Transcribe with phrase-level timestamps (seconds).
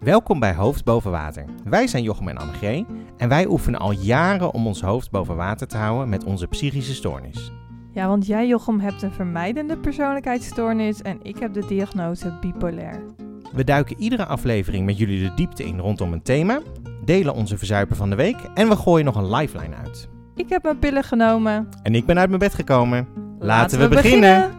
[0.00, 1.44] Welkom bij Hoofd Boven Water.
[1.64, 2.86] Wij zijn Jochem en Annegee
[3.16, 6.94] en wij oefenen al jaren om ons hoofd boven water te houden met onze psychische
[6.94, 7.52] stoornis.
[7.92, 13.04] Ja, want jij, Jochem, hebt een vermijdende persoonlijkheidsstoornis en ik heb de diagnose bipolair.
[13.52, 16.60] We duiken iedere aflevering met jullie de diepte in rondom een thema,
[17.04, 20.08] delen onze verzuipen van de week en we gooien nog een lifeline uit.
[20.34, 21.68] Ik heb mijn pillen genomen.
[21.82, 23.08] En ik ben uit mijn bed gekomen.
[23.38, 24.50] Laten, we, beginnen.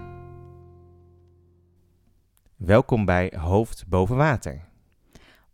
[2.55, 4.66] Welkom bij Hoofd Boven Water.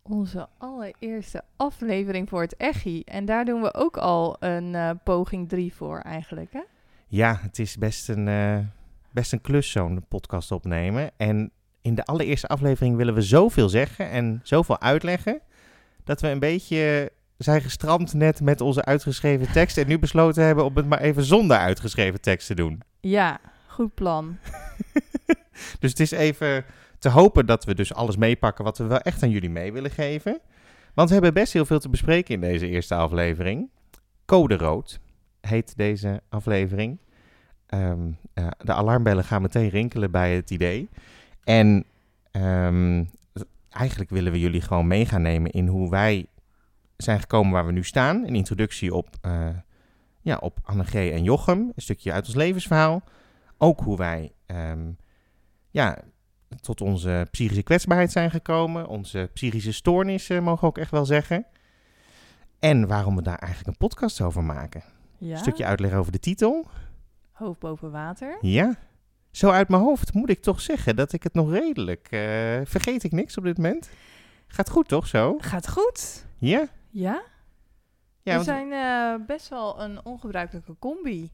[0.09, 3.01] Onze allereerste aflevering voor het Echi.
[3.03, 6.61] En daar doen we ook al een eh, poging 3 voor eigenlijk, hè?
[7.07, 8.57] Ja, het is best een, eh,
[9.11, 11.11] best een klus zo'n podcast opnemen.
[11.17, 11.51] En
[11.81, 15.41] in de allereerste aflevering willen we zoveel zeggen en zoveel uitleggen...
[16.03, 19.77] dat we een beetje zijn gestrand net met onze uitgeschreven tekst...
[19.77, 22.81] en nu besloten hebben om het maar even zonder uitgeschreven tekst te doen.
[22.99, 24.37] Ja, goed plan.
[25.79, 26.65] Dus het is even
[27.03, 29.91] te hopen dat we dus alles meepakken wat we wel echt aan jullie mee willen
[29.91, 30.39] geven.
[30.93, 33.69] Want we hebben best heel veel te bespreken in deze eerste aflevering.
[34.25, 34.99] Code rood
[35.41, 36.97] heet deze aflevering.
[37.65, 38.11] Ehm,
[38.57, 40.89] de alarmbellen gaan meteen rinkelen bij het idee.
[41.43, 41.85] En
[42.31, 43.03] ehm,
[43.69, 46.25] eigenlijk willen we jullie gewoon mee gaan nemen in hoe wij
[46.97, 48.27] zijn gekomen waar we nu staan.
[48.27, 49.47] Een introductie op, uh,
[50.21, 50.59] ja, op
[50.93, 51.59] en Jochem.
[51.75, 53.03] Een stukje uit ons levensverhaal.
[53.57, 54.91] Ook hoe wij ehm,
[55.69, 55.97] ja,
[56.61, 58.87] tot onze psychische kwetsbaarheid zijn gekomen.
[58.87, 61.45] Onze psychische stoornissen, mogen we ook echt wel zeggen.
[62.59, 64.83] En waarom we daar eigenlijk een podcast over maken.
[65.17, 66.65] Ja, Een stukje uitleg over de titel.
[67.31, 68.37] hoofd boven water.
[68.41, 68.75] Ja.
[69.31, 72.07] Zo uit mijn hoofd moet ik toch zeggen dat ik het nog redelijk...
[72.11, 72.19] eh,
[72.63, 73.89] vergeet ik niks op dit moment?
[74.47, 75.37] Gaat goed toch zo?
[75.41, 76.25] Gaat goed.
[76.37, 76.67] Ja?
[76.89, 77.21] Ja?
[78.21, 81.31] Ja, we zijn eh, best wel een ongebruikelijke combi.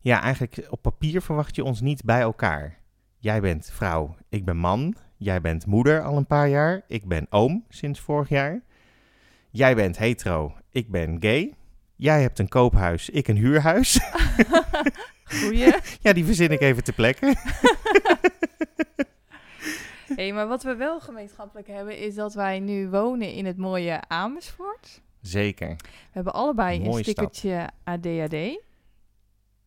[0.00, 2.78] ja, eigenlijk op papier verwacht je ons niet bij elkaar.
[3.20, 4.94] Jij bent vrouw, ik ben man.
[5.16, 6.82] Jij bent moeder al een paar jaar.
[6.88, 8.62] Ik ben oom sinds vorig jaar.
[9.50, 11.54] Jij bent hetero, ik ben gay.
[11.96, 14.00] Jij hebt een koophuis, ik een huurhuis.
[15.40, 15.74] Goeie.
[16.02, 17.28] ja, die verzin ik even te plekken.
[20.16, 24.08] hey, maar wat we wel gemeenschappelijk hebben is dat wij nu wonen in het mooie
[24.08, 25.02] Amersfoort.
[25.20, 25.68] Zeker.
[25.68, 25.76] We
[26.10, 28.30] hebben allebei een stickertje ADHD.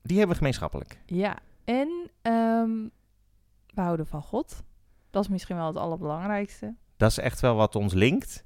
[0.01, 0.99] Die hebben we gemeenschappelijk.
[1.05, 2.87] Ja, en ehm,
[3.73, 4.63] we houden van God.
[5.09, 6.75] Dat is misschien wel het allerbelangrijkste.
[6.97, 8.43] Dat is echt wel wat ons linkt.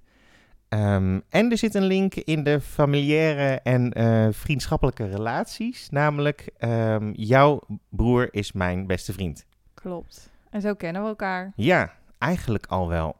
[0.69, 5.89] Ehm, en er zit een link in de familiaire en eh, vriendschappelijke relaties.
[5.89, 9.45] Namelijk, ehm, jouw broer is mijn beste vriend.
[9.73, 10.29] Klopt.
[10.49, 11.51] En zo kennen we elkaar.
[11.55, 13.15] Ja, eigenlijk al wel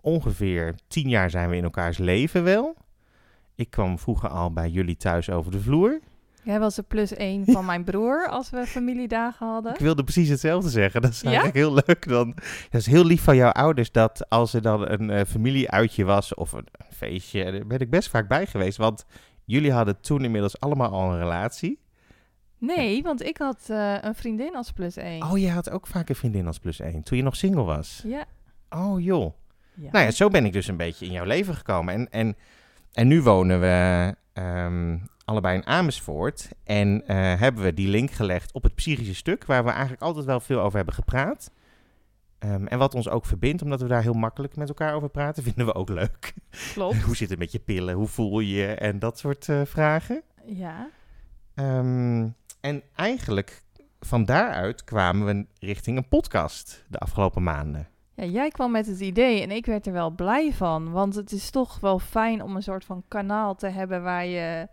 [0.00, 2.76] ongeveer tien jaar zijn we in elkaars leven wel.
[3.54, 6.00] Ik kwam vroeger al bij jullie thuis over de vloer.
[6.48, 9.72] Jij was de plus één van mijn broer als we familiedagen hadden.
[9.72, 11.02] Ik wilde precies hetzelfde zeggen.
[11.02, 11.26] Dat is Ja?
[11.26, 12.08] eigenlijk heel leuk.
[12.08, 12.34] Dan.
[12.70, 16.34] Dat is heel lief van jouw ouders dat als er dan een eh, familieuitje was
[16.34, 18.76] of een feestje, daar ben ik best vaak bij geweest.
[18.78, 19.04] Want
[19.44, 21.80] jullie hadden toen inmiddels allemaal al een relatie.
[22.58, 25.22] Nee, want ik had eh, een vriendin als plus één.
[25.22, 28.02] Oh, je had ook vaak een vriendin als plus één, toen je nog single was.
[28.04, 28.24] Ja.
[28.70, 29.32] Oh joh.
[29.74, 29.88] ja.
[29.92, 31.94] Nou ja, zo ben ik dus een beetje in jouw leven gekomen.
[31.94, 32.36] En, en,
[32.92, 34.96] en nu wonen we ehm,
[35.28, 36.48] allebei in Amersfoort.
[36.64, 40.24] En eh, hebben we die link gelegd op het psychische stuk, waar we eigenlijk altijd
[40.24, 41.50] wel veel over hebben gepraat.
[42.38, 45.42] Ehm, en wat ons ook verbindt, omdat we daar heel makkelijk met elkaar over praten,
[45.52, 46.34] vinden we ook leuk.
[46.72, 47.02] Klopt.
[47.06, 47.94] Hoe zit het met je pillen?
[47.94, 48.66] Hoe voel je je?
[48.66, 50.22] En dat soort eh, vragen.
[50.44, 50.88] Ja.
[51.54, 52.28] Ehm,
[52.60, 53.62] en eigenlijk
[54.00, 57.88] van daaruit kwamen we richting een podcast de afgelopen maanden.
[58.14, 60.90] ja, jij kwam met het idee en ik werd er wel blij van.
[60.90, 64.68] Want het is toch wel fijn om een soort van kanaal te hebben waar je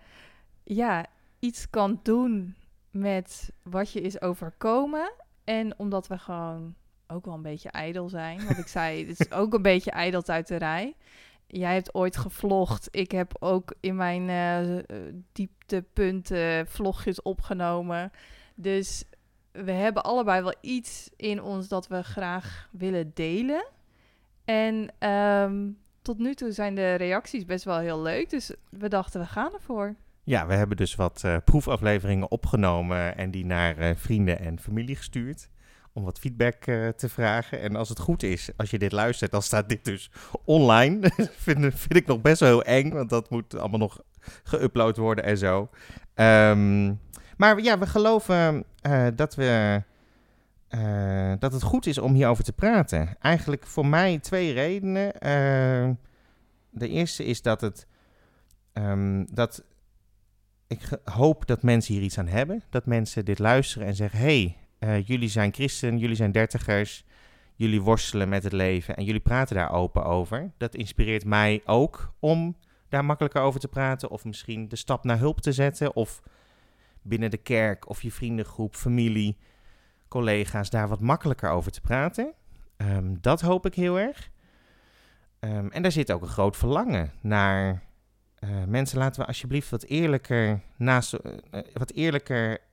[0.65, 1.05] ja,
[1.39, 2.55] iets kan doen
[2.91, 5.13] met wat je is overkomen.
[5.43, 6.75] En omdat we gewoon
[7.07, 8.45] ook wel een beetje ijdel zijn.
[8.45, 10.95] Want ik zei, het is ook een beetje ijdeltuiterij.
[11.47, 12.87] Jij hebt ooit gevlogd.
[12.91, 14.83] Ik heb ook in mijn eh, eh,
[15.31, 18.11] dieptepunten vlogjes opgenomen.
[18.55, 19.03] Dus
[19.51, 23.65] we hebben allebei wel iets in ons dat we graag willen delen.
[24.45, 25.69] En ehm,
[26.01, 28.29] tot nu toe zijn de reacties best wel heel leuk.
[28.29, 29.95] Dus we dachten, we gaan ervoor.
[30.25, 34.95] Ja, we hebben dus wat eh, proefafleveringen opgenomen en die naar eh, vrienden en familie
[34.95, 35.49] gestuurd.
[35.93, 37.61] Om wat feedback eh, te vragen.
[37.61, 40.11] En als het goed is, als je dit luistert, dan staat dit dus
[40.45, 41.11] online.
[41.45, 44.01] vind, vind ik nog best wel heel eng, want dat moet allemaal nog
[44.43, 45.69] geüpload worden en zo.
[46.13, 46.93] Ehm,
[47.37, 48.63] maar ja, we geloven
[49.15, 49.81] dat, we,
[51.39, 53.15] dat het goed is om hierover te praten.
[53.19, 55.19] Eigenlijk voor mij twee redenen.
[55.19, 55.89] Eh,
[56.69, 57.87] de eerste is dat het
[58.73, 59.63] ehm, dat
[60.67, 62.63] ik hoop dat mensen hier iets aan hebben.
[62.69, 67.05] Dat mensen dit luisteren en zeggen: hey, eh, jullie zijn christen, jullie zijn dertigers.
[67.57, 70.51] jullie worstelen met het leven en jullie praten daar open over.
[70.57, 72.55] Dat inspireert mij ook om
[72.89, 74.09] daar makkelijker over te praten.
[74.09, 75.95] Of misschien de stap naar hulp te zetten.
[75.95, 76.21] Of
[77.01, 79.37] binnen de kerk of je vriendengroep, familie,
[80.07, 82.33] collega's daar wat makkelijker over te praten.
[82.77, 84.29] Ehm, dat hoop ik heel erg.
[85.39, 87.83] Ehm, en daar zit ook een groot verlangen naar.
[88.35, 92.63] Eh, mensen, laten we alsjeblieft wat eerlijker, naast, eh, eh, wat eerlijker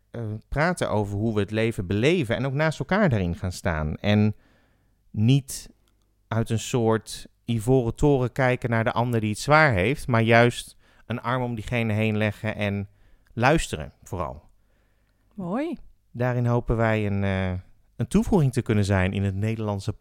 [0.49, 2.37] praten over hoe we het leven beleven.
[2.37, 3.97] En ook naast elkaar daarin gaan staan.
[3.97, 4.35] En
[5.11, 5.71] niet
[6.29, 10.07] uit een soort ivoren toren kijken naar de ander die het zwaar heeft.
[10.07, 10.77] Maar juist
[11.07, 12.89] een arm om diegene heen leggen en
[13.33, 14.43] luisteren vooral.
[15.35, 15.79] Mooi.
[16.11, 17.23] Daarin hopen wij een,
[17.97, 19.93] een toevoeging te kunnen zijn in het Nederlandse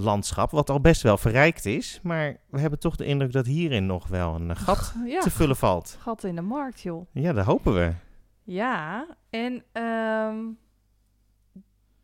[0.00, 2.00] podcastlandschap, wat al best wel verrijkt is.
[2.02, 5.30] Maar we hebben toch de indruk dat hierin nog wel een eh, gat Ja, te
[5.30, 5.96] vullen valt.
[6.00, 7.06] gat in de markt, joh.
[7.12, 7.92] Ja, dat hopen we.
[8.44, 10.36] Ja, en ehm,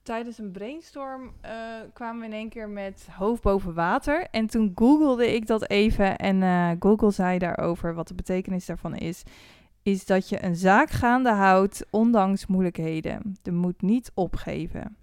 [0.02, 1.52] tijdens een brainstorm eh,
[1.93, 4.26] kwamen we in één keer met hoofd boven water.
[4.31, 8.94] En toen googelde ik dat even en eh, Google zei daarover wat de betekenis daarvan
[8.94, 9.22] is.
[9.82, 13.37] Is dat je een zaak gaande houdt ondanks moeilijkheden.
[13.43, 14.96] De moet niet opgeven.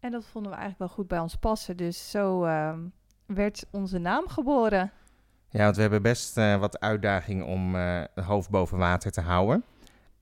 [0.00, 1.76] En dat vonden we eigenlijk wel goed bij ons passen.
[1.76, 2.78] Dus zo ehm,
[3.26, 4.92] werd onze naam geboren.
[5.50, 9.20] Ja, want we hebben best eh, wat uitdaging om eh, het hoofd boven water te
[9.20, 9.64] houden.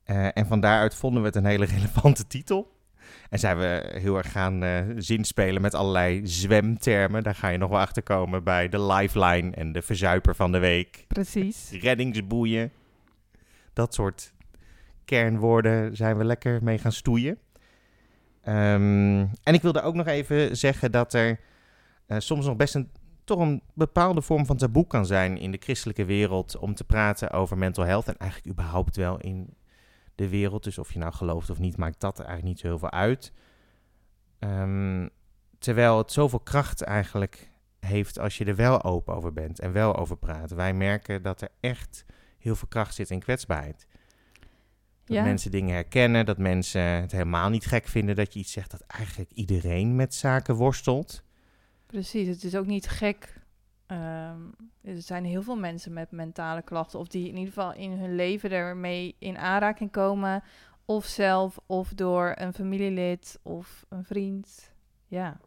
[0.03, 2.77] Eh, en van daaruit vonden we het een hele relevante titel.
[3.29, 4.63] En zijn we heel erg gaan
[4.97, 7.23] zinspelen met allerlei zwemtermen.
[7.23, 10.59] Daar ga je nog wel achter komen bij de lifeline en de verzuiper van de
[10.59, 11.05] week.
[11.07, 11.71] Precies.
[11.81, 12.71] reddingsboeien.
[13.73, 14.33] Dat soort
[15.05, 17.37] kernwoorden zijn we lekker mee gaan stoeien.
[18.41, 21.39] Ehm, en ik wilde ook nog even zeggen dat er
[22.05, 22.91] eh, soms nog best een,
[23.23, 27.31] toch een bepaalde vorm van taboe kan zijn in de christelijke wereld om te praten
[27.31, 28.07] over mental health.
[28.07, 29.53] En eigenlijk überhaupt wel in
[30.15, 30.63] de wereld.
[30.63, 33.33] Dus of je nou gelooft of niet, maakt dat eigenlijk niet zo heel veel uit.
[34.39, 35.07] Ehm,
[35.59, 39.95] terwijl het zoveel kracht eigenlijk heeft als je er wel open over bent en wel
[39.95, 40.51] over praat.
[40.51, 42.05] Wij merken dat er echt
[42.37, 43.87] heel veel kracht zit in kwetsbaarheid.
[45.09, 45.23] Dat Ja.
[45.23, 48.81] mensen dingen herkennen, dat mensen het helemaal niet gek vinden dat je iets zegt dat
[48.87, 51.23] eigenlijk iedereen met zaken worstelt.
[51.85, 53.41] Precies, het is ook niet gek.
[53.85, 54.39] Ehm,
[54.81, 58.15] er zijn heel veel mensen met mentale klachten, of die in ieder geval in hun
[58.15, 60.43] leven ermee in aanraking komen,
[60.85, 64.71] of zelf, of door een familielid of een vriend.
[65.07, 65.37] Ja.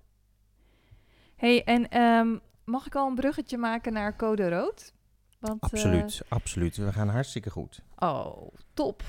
[1.37, 4.93] hey, en ehm, mag ik al een bruggetje maken naar Code Rood?
[5.41, 6.77] Want, eh, Absoluut, absoluut.
[6.77, 7.83] We gaan hartstikke goed.
[7.99, 9.03] Oh, top.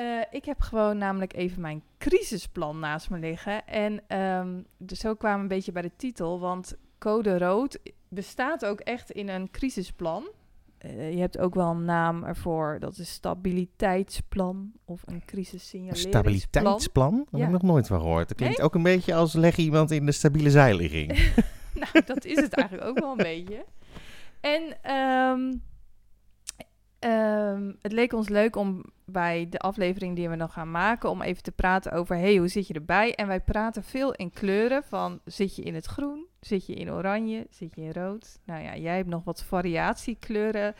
[0.00, 3.66] Eh, ik heb gewoon namelijk even mijn crisisplan naast me liggen.
[3.66, 6.40] En ehm, dus zo kwamen we een beetje bij de titel.
[6.40, 10.28] Want code rood bestaat ook echt in een crisisplan.
[10.78, 12.76] Eh, je hebt ook wel een naam ervoor.
[12.78, 16.22] Dat is stabiliteitsplan of een crisissignaleringsplan.
[16.22, 17.26] stabiliteitsplan?
[17.30, 18.28] Dat heb ik nog nooit van gehoord.
[18.28, 21.34] Dat klinkt ook een beetje als leg je iemand in de stabiele zijligging.
[21.92, 23.64] nou, dat is het eigenlijk ook wel een beetje.
[24.40, 25.52] En ehm,
[27.00, 31.22] ehm, het leek ons leuk om bij de aflevering die we nog gaan maken, om
[31.22, 33.14] even te praten over, hey, hoe zit je erbij?
[33.14, 36.26] En wij praten veel in kleuren van, zit je in het groen?
[36.40, 37.46] Zit je in oranje?
[37.50, 38.38] Zit je in rood?
[38.44, 40.74] Nou ja, jij hebt nog wat variatiekleuren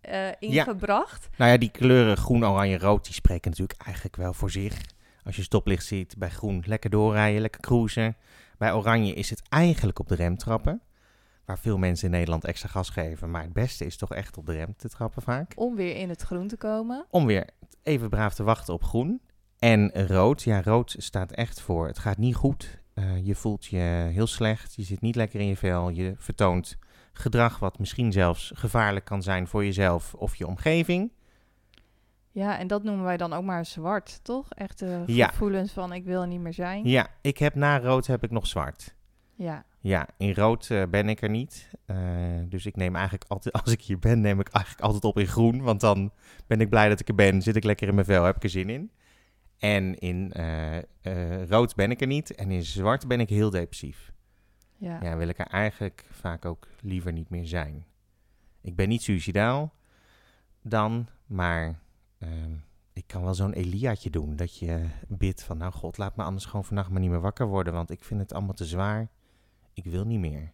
[0.00, 1.28] eh, ingebracht.
[1.36, 4.80] Nou ja, die kleuren groen, oranje, rood, die spreken natuurlijk eigenlijk wel voor zich.
[5.24, 8.16] Als je stoplicht ziet, bij groen lekker doorrijden, lekker cruisen.
[8.58, 10.80] Bij oranje is het eigenlijk op de rem trappen.
[11.50, 13.30] Waar veel mensen in Nederland extra gas geven.
[13.30, 15.52] Maar het beste is toch echt op de rem te trappen vaak.
[15.56, 17.06] Om weer in het groen te komen.
[17.10, 17.48] Om weer
[17.82, 19.20] even braaf te wachten op groen.
[19.58, 21.86] En rood, ja, rood staat echt voor.
[21.86, 22.78] Het gaat niet goed.
[22.94, 24.74] Eh, je voelt je heel slecht.
[24.74, 25.88] Je zit niet lekker in je vel.
[25.88, 26.78] Je vertoont
[27.12, 31.12] gedrag wat misschien zelfs gevaarlijk kan zijn voor jezelf of je omgeving.
[32.30, 34.50] Ja, en dat noemen wij dan ook maar zwart, toch?
[34.50, 35.28] Echte Ja.
[35.28, 36.84] gevoelens van, ik wil er niet meer zijn.
[36.88, 38.94] Ja, ik heb na rood heb ik nog zwart.
[39.40, 39.64] Ja.
[39.80, 41.70] Ja, in rood eh, ben ik er niet.
[41.86, 41.96] Eh,
[42.48, 45.26] dus ik neem eigenlijk altijd, als ik hier ben, neem ik eigenlijk altijd op in
[45.26, 45.62] groen.
[45.62, 46.12] Want dan
[46.46, 48.42] ben ik blij dat ik er ben, zit ik lekker in mijn vel, heb ik
[48.42, 48.90] er zin in.
[49.58, 52.34] En in eh, rood ben ik er niet.
[52.34, 54.12] En in zwart ben ik heel depressief.
[54.76, 55.02] Ja.
[55.02, 57.84] Ja, wil ik er eigenlijk vaak ook liever niet meer zijn.
[58.60, 59.74] Ik ben niet suicidaal
[60.62, 61.78] dan, maar
[62.18, 62.52] ehm,
[62.92, 64.36] ik kan wel zo'n Eliaatje doen.
[64.36, 67.46] Dat je bidt van, nou god, laat me anders gewoon vannacht maar niet meer wakker
[67.46, 67.72] worden.
[67.72, 69.08] Want ik vind het allemaal te zwaar.
[69.84, 70.52] Ik wil niet meer.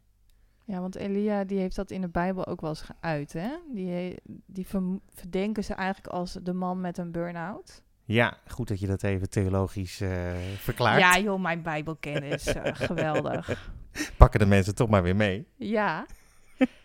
[0.65, 3.51] Ja, want Elia die heeft dat in de Bijbel ook wel eens geuit, hè?
[3.73, 4.17] Die,
[4.47, 4.67] die
[5.15, 7.83] verdenken ze eigenlijk als de man met een burn-out.
[8.05, 11.01] Ja, goed dat je dat even theologisch eh, verklaart.
[11.01, 13.71] Ja, joh, mijn Bijbelkennis, eh, geweldig.
[14.17, 15.47] Pakken de mensen toch maar weer mee.
[15.57, 16.07] Ja,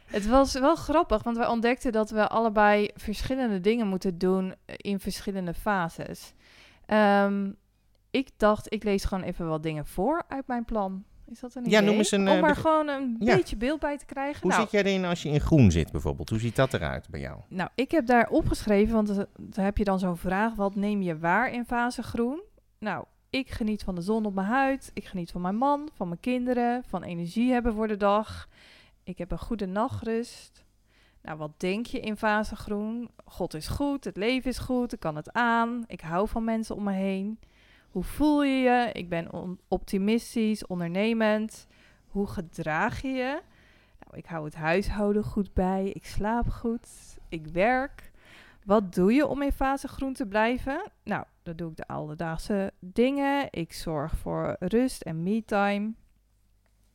[0.05, 4.75] het was wel grappig, want wij ontdekten dat we allebei verschillende dingen moeten doen eh,
[4.77, 6.33] in verschillende fases.
[6.85, 7.51] Ehm,
[8.11, 11.03] ik dacht, ik lees gewoon even wat dingen voor uit mijn plan.
[11.31, 13.35] Is dat een Ja, noem eens een, Om eh, maar beg- gewoon een Ja.
[13.35, 14.41] beetje beeld bij te krijgen.
[14.41, 16.29] Hoe nou, zit jij erin als je in groen zit bijvoorbeeld?
[16.29, 17.39] Hoe ziet dat eruit bij jou?
[17.47, 21.17] Nou, ik heb daar opgeschreven, want daar heb je dan zo'n vraag: wat neem je
[21.17, 22.41] waar in fase groen?
[22.79, 24.91] Nou, ik geniet van de zon op mijn huid.
[24.93, 28.47] Ik geniet van mijn man, van mijn kinderen, van energie hebben voor de dag.
[29.03, 30.63] Ik heb een goede nachtrust.
[31.21, 33.09] Nou, wat denk je in fase groen?
[33.25, 35.83] God is goed, het leven is goed, ik kan het aan.
[35.87, 37.39] Ik hou van mensen om me heen.
[37.91, 38.89] Hoe voel je je?
[38.93, 41.67] Ik ben optimistisch, ondernemend.
[42.07, 43.41] Hoe gedraag je je?
[43.99, 45.89] Nou, ik hou het huishouden goed bij.
[45.89, 47.17] Ik slaap goed.
[47.29, 48.11] Ik werk.
[48.65, 50.91] Wat doe je om in fase groen te blijven?
[51.03, 53.47] Nou, dan doe ik de alledaagse dingen.
[53.49, 55.93] Ik zorg voor rust en me-time.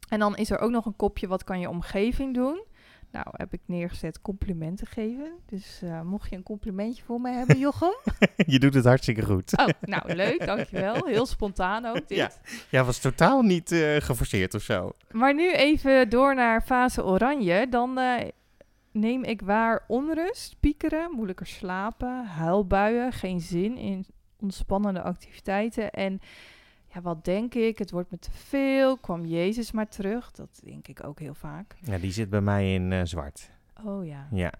[0.08, 2.64] En dan is er ook nog een kopje, wat kan je omgeving doen?
[3.16, 5.32] Nou, heb ik neergezet complimenten geven.
[5.46, 7.96] Dus eh, mocht je een complimentje voor mij hebben, Jochem.
[8.46, 9.58] je doet het hartstikke goed.
[9.58, 11.04] Oh, nou leuk, dankjewel.
[11.06, 12.18] Heel spontaan ook dit.
[12.18, 12.30] Ja.
[12.70, 14.92] Ja, was totaal niet eh, geforceerd of zo.
[15.10, 17.68] Maar nu even door naar fase oranje.
[17.68, 18.28] Dan eh,
[18.92, 24.06] neem ik waar onrust, piekeren, moeilijker slapen, huilbuien, geen zin in
[24.40, 25.90] ontspannende activiteiten.
[25.90, 26.20] En
[26.96, 27.78] ja, wat denk ik?
[27.78, 28.98] Het wordt me te veel.
[28.98, 30.30] Kwam Jezus maar terug?
[30.30, 31.76] Dat denk ik ook heel vaak.
[31.80, 33.50] Ja, die zit bij mij in eh, zwart.
[33.84, 34.28] Oh ja.
[34.30, 34.52] Ja.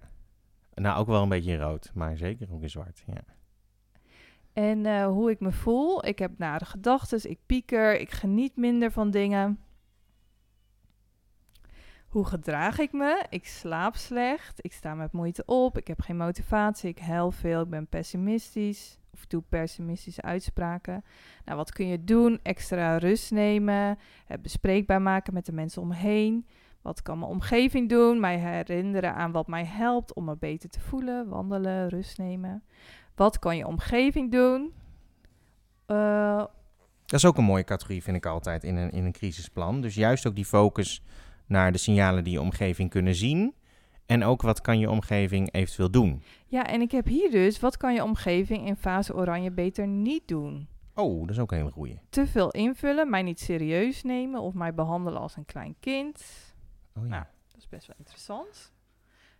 [0.74, 3.04] Nou, ook wel een beetje in rood, maar zeker ook in zwart.
[3.06, 3.24] Ja.
[4.52, 6.06] En eh, hoe ik me voel.
[6.06, 7.30] Ik heb nare gedachten.
[7.30, 8.00] Ik pieker.
[8.00, 9.60] Ik geniet minder van dingen.
[12.06, 13.24] Hoe gedraag ik me?
[13.28, 14.64] Ik slaap slecht.
[14.64, 15.78] Ik sta met moeite op.
[15.78, 16.88] Ik heb geen motivatie.
[16.88, 17.60] Ik huil veel.
[17.60, 18.98] Ik ben pessimistisch.
[19.16, 21.04] Of doe pessimistische uitspraken.
[21.44, 22.40] Nou, wat kun je doen?
[22.42, 23.98] Extra rust nemen.
[24.26, 26.46] Het bespreekbaar maken met de mensen om me heen.
[26.82, 28.20] Wat kan mijn omgeving doen?
[28.20, 31.28] Mij herinneren aan wat mij helpt om me beter te voelen.
[31.28, 32.62] Wandelen, rust nemen.
[33.14, 34.72] Wat kan je omgeving doen?
[35.86, 36.44] Eh,
[37.06, 39.80] Dat is ook een mooie categorie, vind ik altijd, in een, in een crisisplan.
[39.80, 41.02] Dus juist ook die focus
[41.46, 43.54] naar de signalen die je omgeving kunnen zien.
[44.06, 46.22] En ook wat kan je omgeving eventueel doen.
[46.46, 50.28] ja, en ik heb hier dus, wat kan je omgeving in fase oranje beter niet
[50.28, 50.68] doen?
[50.94, 51.98] Oh, dat is ook een hele goeie.
[52.08, 56.24] Te veel invullen, mij niet serieus nemen of mij behandelen als een klein kind.
[56.96, 57.08] Oh, ja.
[57.08, 58.72] Nou, Dat is best wel interessant.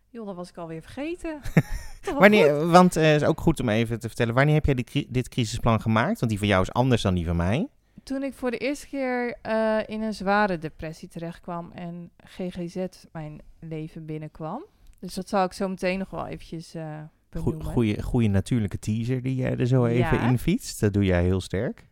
[0.08, 1.40] Joh, dat was ik alweer vergeten.
[2.18, 5.28] Wanneer, want het is ook goed om even te vertellen, wanneer heb jij dit, dit
[5.28, 6.18] crisisplan gemaakt?
[6.18, 7.68] Want die van jou is anders dan die van mij.
[8.07, 13.41] Toen ik voor de eerste keer eh, in een zware depressie terechtkwam en GGZ mijn
[13.61, 14.65] leven binnenkwam.
[14.99, 17.65] Dus dat zal ik zo meteen nog wel eventjes eh benoemen.
[17.65, 20.29] Goeie, goeie natuurlijke teaser die jij er zo even Ja.
[20.29, 20.81] in fietst.
[20.81, 21.87] Dat doe jij heel sterk.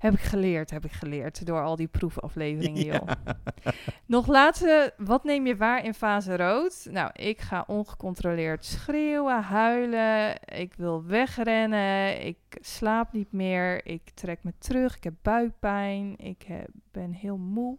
[0.00, 2.92] Heb ik geleerd, heb ik geleerd door al die proefafleveringen, Ja.
[2.92, 3.08] joh.
[4.06, 6.86] Nog laatste, wat neem je waar in fase rood?
[6.90, 14.38] Nou, ik ga ongecontroleerd schreeuwen, huilen, ik wil wegrennen, ik slaap niet meer, ik trek
[14.42, 17.76] me terug, ik heb buikpijn, ik heb, ben heel moe.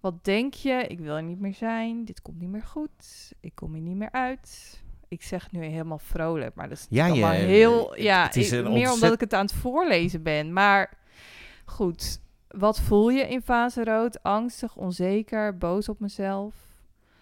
[0.00, 0.84] Wat denk je?
[0.88, 3.96] Ik wil er niet meer zijn, dit komt niet meer goed, ik kom hier niet
[3.96, 4.80] meer uit.
[5.08, 8.00] Ik zeg het nu helemaal vrolijk, maar dat is Ja, je- heel...
[8.00, 10.98] Ja, het is ik- meer omdat ik het aan het voorlezen ben, maar...
[11.70, 14.22] Goed, wat voel je in fase rood?
[14.22, 16.54] Angstig, onzeker, boos op mezelf.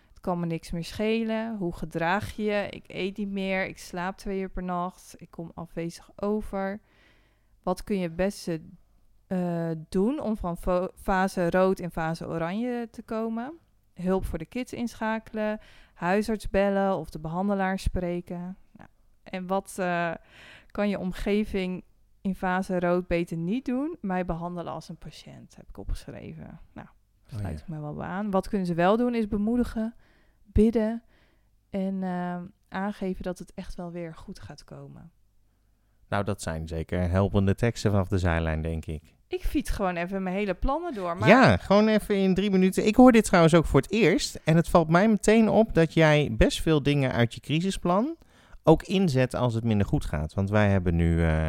[0.08, 1.56] Het kan me niks meer schelen.
[1.56, 2.66] Hoe gedraag je je?
[2.70, 3.66] Ik eet niet meer.
[3.66, 5.14] Ik slaap twee uur per nacht.
[5.16, 6.80] Ik kom afwezig over.
[7.62, 8.60] Wat kun je het beste
[9.26, 10.56] eh, doen om van
[10.94, 13.52] fase rood in fase oranje te komen?
[13.94, 15.60] Hulp voor de kids inschakelen,
[15.94, 18.56] huisarts bellen of de behandelaar spreken.
[18.72, 18.88] Nou,
[19.22, 20.14] en wat eh,
[20.70, 21.84] kan je omgeving
[22.20, 23.96] in fase rood beter niet doen?
[24.00, 26.60] Mij behandelen als een patiënt, heb ik opgeschreven.
[26.72, 26.86] Nou,
[27.32, 27.64] Oh, sluit ja.
[27.64, 28.30] ik me wel aan.
[28.30, 29.94] Wat kunnen ze wel doen is bemoedigen,
[30.44, 31.02] bidden
[31.70, 32.36] en eh,
[32.68, 35.10] aangeven dat het echt wel weer goed gaat komen.
[36.08, 39.02] Nou, dat zijn zeker helpende teksten vanaf de zijlijn, denk ik.
[39.26, 41.16] Ik fiets gewoon even mijn hele plannen door.
[41.16, 42.86] Maar Ja, gewoon even in drie minuten.
[42.86, 44.34] Ik hoor dit trouwens ook voor het eerst.
[44.44, 48.16] En het valt mij meteen op dat jij best veel dingen uit je crisisplan
[48.62, 50.34] ook inzet als het minder goed gaat.
[50.34, 51.48] Want wij hebben nu, eh,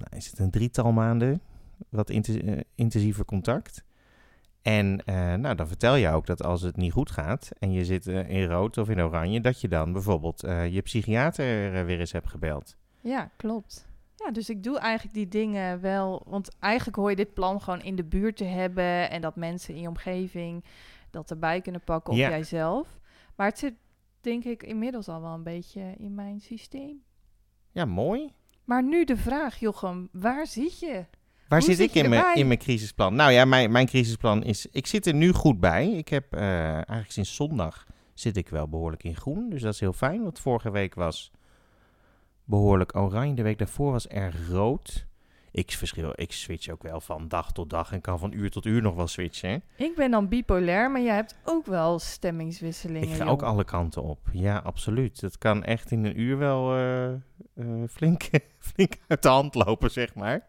[0.00, 1.40] nou, is het een drietal maanden,
[1.88, 3.84] wat eh, intensiever contact.
[4.62, 7.84] En eh, nou, dan vertel je ook dat als het niet goed gaat en je
[7.84, 10.40] zit eh, in rood of in oranje, dat je dan bijvoorbeeld
[10.70, 12.76] je psychiater weer eens hebt gebeld.
[13.00, 13.88] Ja, klopt.
[14.24, 16.22] Ja, dus ik doe eigenlijk die dingen wel.
[16.26, 19.10] Want eigenlijk hoor je dit plan gewoon in de buurt te hebben.
[19.10, 20.64] En dat mensen in je omgeving
[21.10, 22.12] dat erbij kunnen pakken.
[22.12, 22.28] Of Ja.
[22.28, 22.98] jijzelf.
[23.36, 23.74] Maar het zit
[24.20, 27.02] denk ik inmiddels al wel een beetje in mijn systeem.
[27.70, 28.32] Ja, mooi.
[28.70, 31.04] Maar nu de vraag, Jochem, waar zit je?
[31.48, 33.14] Waar Hoe zit, ik mijn, in mijn crisisplan?
[33.14, 34.66] Nou ja, mijn, mijn crisisplan is...
[34.66, 35.90] Ik zit er nu goed bij.
[35.90, 39.50] Ik heb eh, eigenlijk sinds zondag zit ik wel behoorlijk in groen.
[39.50, 40.22] Dus dat is heel fijn.
[40.22, 41.30] Want vorige week was
[42.44, 43.34] behoorlijk oranje.
[43.34, 45.06] De week daarvoor was erg rood.
[45.52, 48.66] Ik verschil, ik switch ook wel van dag tot dag en kan van uur tot
[48.66, 49.62] uur nog wel switchen.
[49.76, 53.08] Ik ben dan bipolair, maar jij hebt ook wel stemmingswisselingen.
[53.08, 53.32] Ik ga joh.
[53.32, 54.18] ook alle kanten op.
[54.32, 55.20] Ja, absoluut.
[55.20, 57.18] Dat kan echt in een uur wel eh, eh,
[57.88, 58.28] flink,
[58.72, 60.46] flink uit de hand lopen, zeg maar.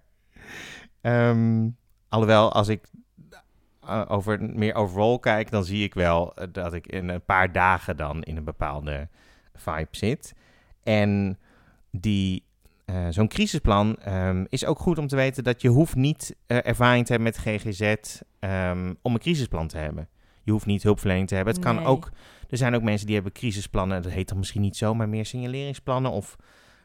[1.01, 1.69] Ehm,
[2.09, 2.87] alhoewel, als ik
[3.81, 7.97] eh, over, meer overal kijk, dan zie ik wel dat ik in een paar dagen
[7.97, 9.07] dan in een bepaalde
[9.53, 10.35] vibe zit.
[10.83, 11.39] En
[11.91, 12.45] die,
[12.91, 16.57] eh, zo'n crisisplan ehm, is ook goed om te weten dat je hoeft niet eh,
[16.63, 17.95] ervaring te hebben met GGZ
[18.39, 20.07] ehm, om een crisisplan te hebben.
[20.43, 21.53] Je hoeft niet hulpverlening te hebben.
[21.53, 22.11] Het kan ook
[22.49, 24.01] er zijn ook mensen die hebben crisisplannen.
[24.01, 26.11] Dat heet dan misschien niet zo, maar meer signaleringsplannen.
[26.11, 26.35] Of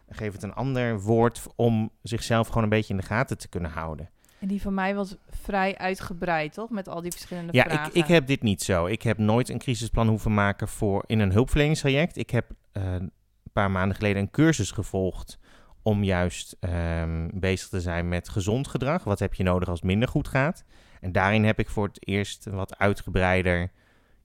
[0.09, 3.71] geef het een ander woord om zichzelf gewoon een beetje in de gaten te kunnen
[3.71, 4.11] houden.
[4.39, 6.71] En die van mij was vrij uitgebreid, toch?
[6.71, 7.87] Met al die verschillende Ja, vragen.
[7.87, 8.87] ik, ik heb dit niet zo.
[8.87, 12.17] Ik heb nooit een crisisplan hoeven maken voor in een hulpverleningstraject.
[12.17, 13.13] Ik heb eh, een
[13.53, 15.39] paar maanden geleden een cursus gevolgd
[15.87, 19.05] om juist ehm, bezig te zijn met gezond gedrag.
[19.05, 20.65] Wat heb je nodig als het minder goed gaat?
[21.01, 23.71] En daarin heb ik voor het eerst een wat uitgebreider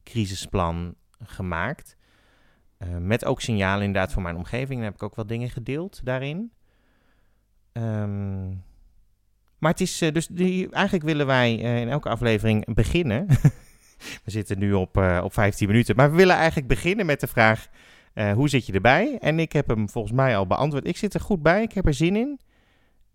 [0.03, 1.97] crisisplan gemaakt.
[2.77, 4.75] Eh, met ook signalen inderdaad voor mijn omgeving.
[4.75, 6.51] Dan heb ik ook wel dingen gedeeld daarin.
[7.71, 8.47] Ehm,
[9.57, 13.27] maar het is eh, dus die, eigenlijk willen wij eh, in elke aflevering beginnen.
[14.23, 15.95] we zitten nu op, op 15 minuten.
[15.95, 17.69] Maar we willen eigenlijk beginnen met de vraag:
[18.13, 19.17] eh, hoe zit je erbij?
[19.19, 20.87] En ik heb hem volgens mij al beantwoord.
[20.87, 21.61] Ik zit er goed bij.
[21.61, 22.39] Ik heb er zin in.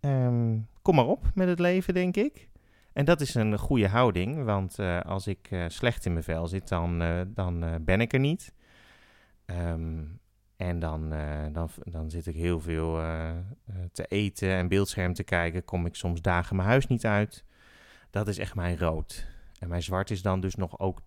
[0.01, 2.49] Ehm, kom maar op met het leven, denk ik.
[2.93, 6.47] En dat is een goede houding, want eh, als ik eh, slecht in mijn vel
[6.47, 8.53] zit, dan, dan ben ik er niet.
[9.47, 10.05] Ehm,
[10.57, 11.15] en dan,
[11.53, 13.01] dan, dan zit ik heel veel
[13.93, 15.65] te eten en beeldscherm te kijken.
[15.65, 17.45] Kom ik soms dagen mijn huis niet uit.
[18.11, 19.27] Dat is echt mijn rood.
[19.59, 21.01] En mijn zwart is dan dus nog ook,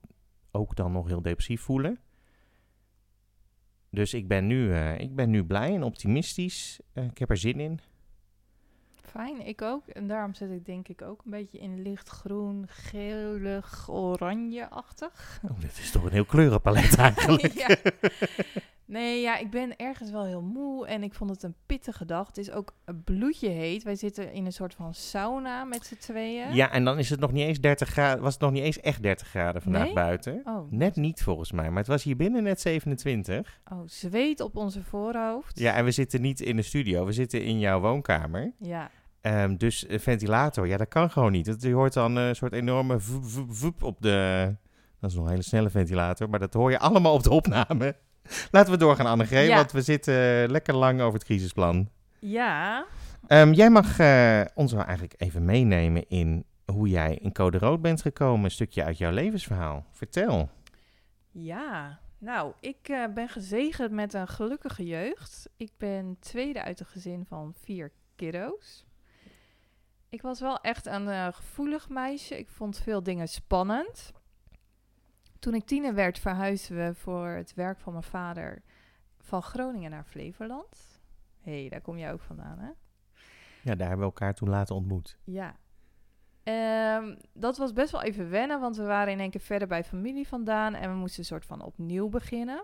[0.52, 2.00] ook dan nog heel depressief voelen.
[3.92, 6.80] Dus ik ben nu, eh, ik ben nu blij en optimistisch.
[6.94, 7.80] Eh, ik heb er zin in.
[9.02, 9.88] Fijn, ik ook.
[9.88, 15.40] En daarom zit ik denk ik ook een beetje in lichtgroen, gelig, oranje-achtig.
[15.44, 17.54] Oh, dit is toch een heel kleurenpalet eigenlijk.
[17.54, 17.76] ja.
[18.90, 22.28] Nee, ja, ik ben ergens wel heel moe en ik vond het een pittige dag.
[22.28, 23.84] Het is ook een bloedje heet.
[23.84, 26.54] Wij zitten in een soort van sauna met z'n tweeën.
[26.56, 28.24] Ja, en dan is het nog niet eens 30 graden.
[28.24, 29.94] Was het nog niet eens echt 30 graden vandaag Nee?
[29.94, 30.42] buiten?
[30.44, 33.60] Oh, Net niet volgens mij, maar het was hier binnen net 27.
[33.72, 35.60] oh, zweet op onze voorhoofd.
[35.60, 38.54] Ja, en we zitten niet in de studio, we zitten in jouw woonkamer.
[38.60, 38.90] Ja,
[39.22, 41.56] Ehm, dus een ventilator, ja, dat kan gewoon niet.
[41.60, 44.56] Je hoort dan eh, een soort enorme voep, voep, voep op de...
[45.00, 47.96] Dat is nog een hele snelle ventilator, maar dat hoor je allemaal op de opname.
[48.52, 49.56] Laten we doorgaan, Annegreet, Ja.
[49.56, 51.90] want we zitten lekker lang over het crisisplan.
[52.20, 52.86] ja.
[53.28, 57.82] Ehm, jij mag eh, ons wel eigenlijk even meenemen in hoe jij in Code Rood
[57.82, 58.44] bent gekomen.
[58.46, 59.86] Een stukje uit jouw levensverhaal.
[59.92, 60.50] Vertel.
[61.32, 65.50] Ja, nou, ik eh, ben gezegend met een gelukkige jeugd.
[65.58, 68.86] Ik ben tweede uit een gezin van vier kiddo's.
[70.10, 72.38] Ik was wel echt een eh, gevoelig meisje.
[72.38, 74.12] Ik vond veel dingen spannend.
[75.40, 78.62] Toen ik tiener werd, verhuisden we voor het werk van mijn vader
[79.20, 81.02] van Groningen naar Flevoland.
[81.42, 82.70] Hé, hey, daar kom je ook vandaan, hè?
[83.62, 85.18] Ja, daar hebben we elkaar toen later ontmoet.
[85.24, 85.56] Ja.
[86.44, 89.84] Ehm, dat was best wel even wennen, want we waren in één keer verder bij
[89.84, 92.64] familie vandaan en we moesten een soort van opnieuw beginnen.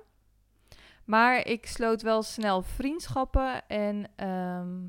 [1.06, 4.80] Maar ik sloot wel snel vriendschappen en ehm,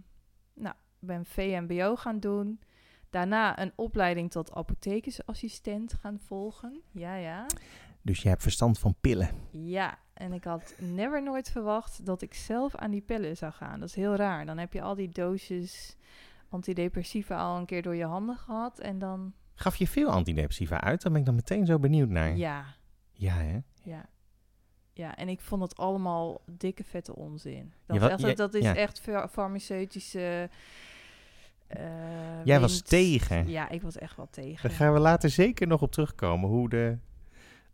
[0.55, 2.61] nou, ben VMBO gaan doen.
[3.11, 6.81] Daarna een opleiding tot apothekersassistent gaan volgen.
[6.91, 7.47] Ja, ja.
[8.03, 9.29] Dus je hebt verstand van pillen.
[9.51, 13.81] Ja, en ik had never nooit verwacht dat ik zelf aan die pillen zou gaan.
[13.81, 14.47] Dat is heel raar.
[14.47, 15.97] Dan heb je al die doosjes
[16.49, 19.33] antidepressiva al een keer door je handen gehad en dan...
[19.55, 21.03] Gaf je veel antidepressiva uit?
[21.03, 22.37] Daar ben ik dan meteen zo benieuwd naar.
[22.37, 22.65] Ja,
[23.13, 23.59] Ja, hè?
[23.83, 24.09] ja.
[24.93, 27.73] Ja, en ik vond het allemaal dikke vette onzin.
[27.87, 28.75] Dat, dat, is ja.
[28.75, 30.51] echt fa- farmaceutische...
[31.67, 31.85] eh,
[32.45, 33.49] Jij was tegen.
[33.49, 34.69] Ja, ik was echt wel tegen.
[34.69, 36.49] Daar gaan we later zeker nog op terugkomen.
[36.49, 36.99] Hoe de,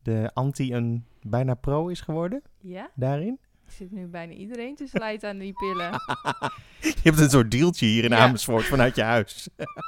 [0.02, 3.38] de anti een bijna pro is geworden Ja, daarin.
[3.66, 5.90] ik zit nu bijna iedereen te slijten aan die pillen.
[6.80, 8.18] Je hebt een soort deeltje hier in Ja.
[8.18, 9.48] Amersfoort vanuit je huis.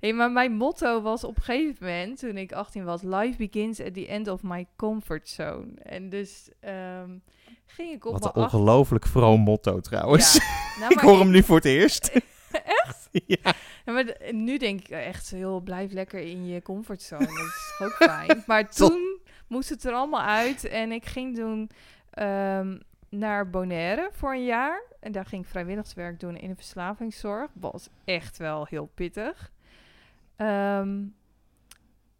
[0.00, 3.80] Hey, maar mijn motto was op een gegeven moment, toen ik 18 was, life begins
[3.80, 5.66] at the end of my comfort zone.
[5.82, 7.10] En dus ehm,
[7.66, 10.32] ging ik op Wat een ongelooflijk vroom motto trouwens.
[10.34, 10.40] Ja.
[10.80, 12.12] Nou, ik hoor hem nu voor het eerst.
[12.84, 13.08] Echt?
[13.26, 13.54] ja.
[13.84, 17.26] Ja, maar nu denk ik echt heel, blijf lekker in je comfortzone.
[17.26, 18.42] Dat is ook fijn.
[18.46, 21.70] Maar toen moest het er allemaal uit en ik ging toen
[22.10, 24.82] ehm, naar Bonaire voor een jaar.
[25.00, 27.50] En daar ging ik vrijwilligerswerk doen in de verslavingszorg.
[27.54, 29.52] Was echt wel heel pittig.
[30.36, 31.04] Ehm,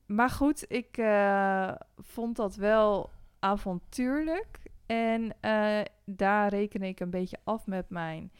[0.07, 4.59] maar goed, ik eh, vond dat wel avontuurlijk.
[4.87, 8.33] En eh, daar reken ik een beetje af met mijn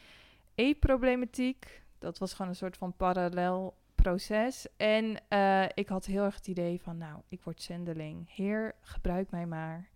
[0.55, 1.80] eetproblematiek.
[2.01, 4.67] Dat was gewoon een soort van parallel proces.
[4.77, 8.35] En eh, ik had heel erg het idee van, nou, ik word zendeling.
[8.35, 9.89] Heer, gebruik mij maar.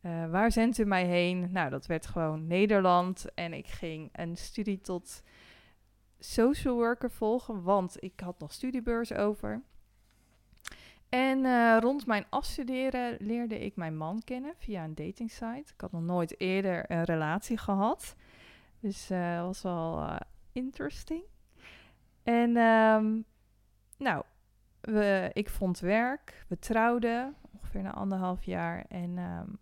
[0.00, 1.52] Uh, waar zendt u mij heen?
[1.52, 3.34] Nou, dat werd gewoon Nederland.
[3.34, 5.22] En ik ging een studie tot
[6.18, 9.62] social worker volgen, want ik had nog studiebeurs over.
[11.08, 15.72] En uh, rond mijn afstuderen leerde ik mijn man kennen via een datingsite.
[15.74, 18.14] Ik had nog nooit eerder een relatie gehad.
[18.80, 20.16] Dus dat was uh,
[20.58, 21.22] interesting.
[22.22, 23.24] En um,
[23.98, 24.22] nou,
[24.80, 26.44] we, ik vond werk.
[26.48, 28.84] We trouwden ongeveer na anderhalf jaar.
[28.88, 29.58] En um,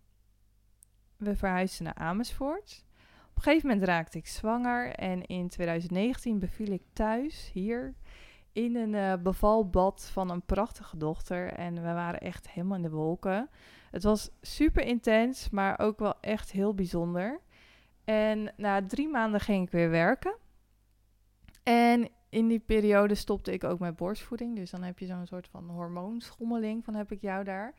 [1.17, 2.85] we verhuisden naar Amersfoort.
[3.29, 4.91] Op een gegeven moment raakte ik zwanger.
[4.91, 7.95] En in 2019 beviel ik thuis, hier,
[8.51, 11.53] in een uh, bevalbad van een prachtige dochter.
[11.53, 13.49] En we waren echt helemaal in de wolken.
[13.91, 17.41] Het was super intens, maar ook wel echt heel bijzonder.
[18.03, 20.35] En na drie maanden ging ik weer werken.
[21.67, 24.55] En in die periode stopte ik ook met borstvoeding.
[24.55, 27.73] Dus dan heb je zo'n soort van hormoonschommeling van heb ik jou daar.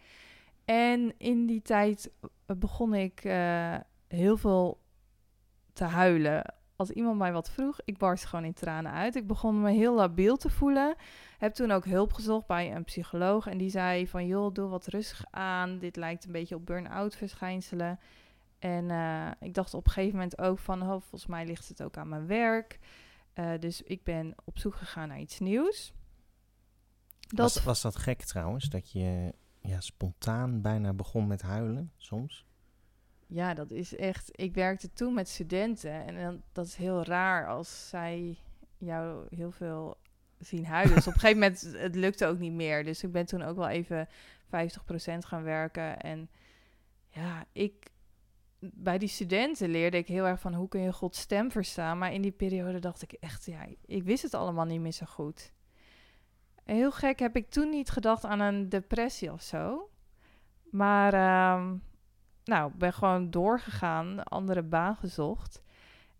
[0.65, 2.11] En in die tijd
[2.47, 3.77] begon ik uh,
[4.09, 4.81] heel veel
[5.73, 6.55] te huilen.
[6.77, 9.17] Als iemand mij wat vroeg, ik barst gewoon in tranen uit.
[9.17, 10.95] Ik begon me heel labiel te voelen.
[11.39, 13.47] Heb toen ook hulp gezocht bij een psycholoog.
[13.47, 15.79] En die zei van, joh, doe wat rustig aan.
[15.79, 17.99] Dit lijkt een beetje op burn-out verschijnselen.
[18.59, 21.83] En uh, ik dacht op een gegeven moment ook van, oh, volgens mij ligt het
[21.83, 22.79] ook aan mijn werk.
[23.39, 25.93] Uh, dus ik ben op zoek gegaan naar iets nieuws.
[27.21, 32.47] Dat was, was dat gek trouwens, dat je ja, spontaan bijna begon met huilen soms?
[33.27, 34.29] Ja, dat is echt.
[34.33, 38.39] Ik werkte toen met studenten en dan, dat is heel raar als zij
[38.79, 39.97] jou heel veel
[40.39, 40.95] zien huilen.
[40.95, 42.85] Dus op een gegeven moment, het lukte ook niet meer.
[42.85, 44.11] Dus ik ben toen ook wel even 50%
[45.19, 46.01] gaan werken.
[46.01, 46.31] En
[47.09, 47.91] ja, ik,
[48.61, 51.99] bij die studenten leerde ik heel erg van hoe kun je Gods stem verstaan.
[51.99, 55.07] Maar in die periode dacht ik echt, ja, ik wist het allemaal niet meer zo
[55.07, 55.53] goed.
[56.65, 59.91] Heel gek heb ik toen niet gedacht aan een depressie of zo.
[60.71, 61.15] Maar
[61.59, 61.83] um,
[62.45, 65.63] nou, ben gewoon doorgegaan, andere baan gezocht.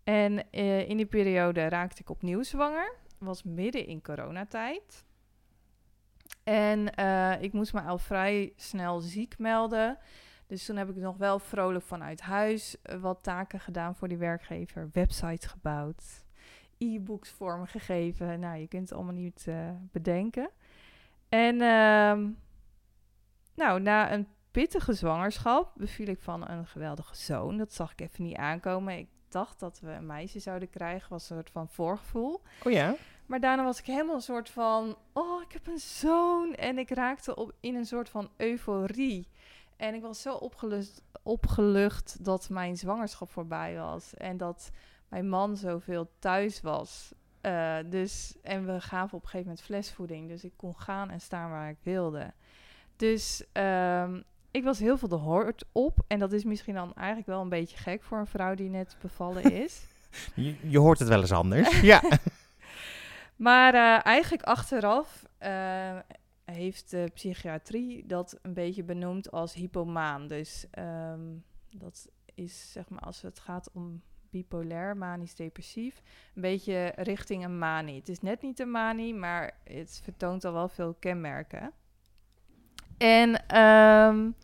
[0.03, 2.95] En uh, in die periode raakte ik opnieuw zwanger.
[3.17, 5.05] Was midden in coronatijd.
[6.43, 9.97] En uh, ik moest me al vrij snel ziek melden.
[10.49, 14.89] Dus toen heb ik nog wel vrolijk vanuit huis wat taken gedaan voor die werkgever.
[14.93, 16.03] Websites gebouwd,
[16.77, 18.39] e-books vormgegeven.
[18.39, 20.49] Nou, je kunt het allemaal niet uh, bedenken.
[21.29, 22.27] En uh,
[23.55, 27.57] nou, na een pittige zwangerschap beviel ik van een geweldige zoon.
[27.57, 28.97] Dat zag ik even niet aankomen.
[28.97, 31.09] Ik dacht dat we een meisje zouden krijgen.
[31.09, 32.41] Was een soort van voorgevoel.
[32.63, 32.95] Oh ja?
[33.25, 34.97] Maar daarna was ik helemaal een soort van...
[35.13, 36.53] Oh, ik heb een zoon.
[36.53, 39.27] En ik raakte op, in een soort van euforie.
[39.79, 44.13] En ik was zo opgelucht, opgelucht dat mijn zwangerschap voorbij was.
[44.13, 44.71] En dat
[45.07, 47.13] mijn man zoveel thuis was.
[47.41, 50.27] Uh, dus, en we gaven op een gegeven moment flesvoeding.
[50.27, 52.33] Dus ik kon gaan en staan waar ik wilde.
[52.95, 55.99] Dus um, ik was heel veel de hoort op.
[56.07, 58.97] En dat is misschien dan eigenlijk wel een beetje gek voor een vrouw die net
[59.01, 59.81] bevallen is.
[60.33, 61.81] je, je, hoort het wel eens anders.
[61.81, 62.01] ja.
[63.35, 65.97] maar uh, eigenlijk achteraf uh,
[66.51, 70.27] heeft de psychiatrie dat een beetje benoemd als hypomaan.
[70.27, 76.01] Dus um, dat is zeg maar als het gaat om bipolair, manisch depressief,
[76.35, 77.99] een beetje richting een manie.
[77.99, 81.71] Het is net niet een manie, maar het vertoont al wel veel kenmerken.
[82.97, 84.35] En um,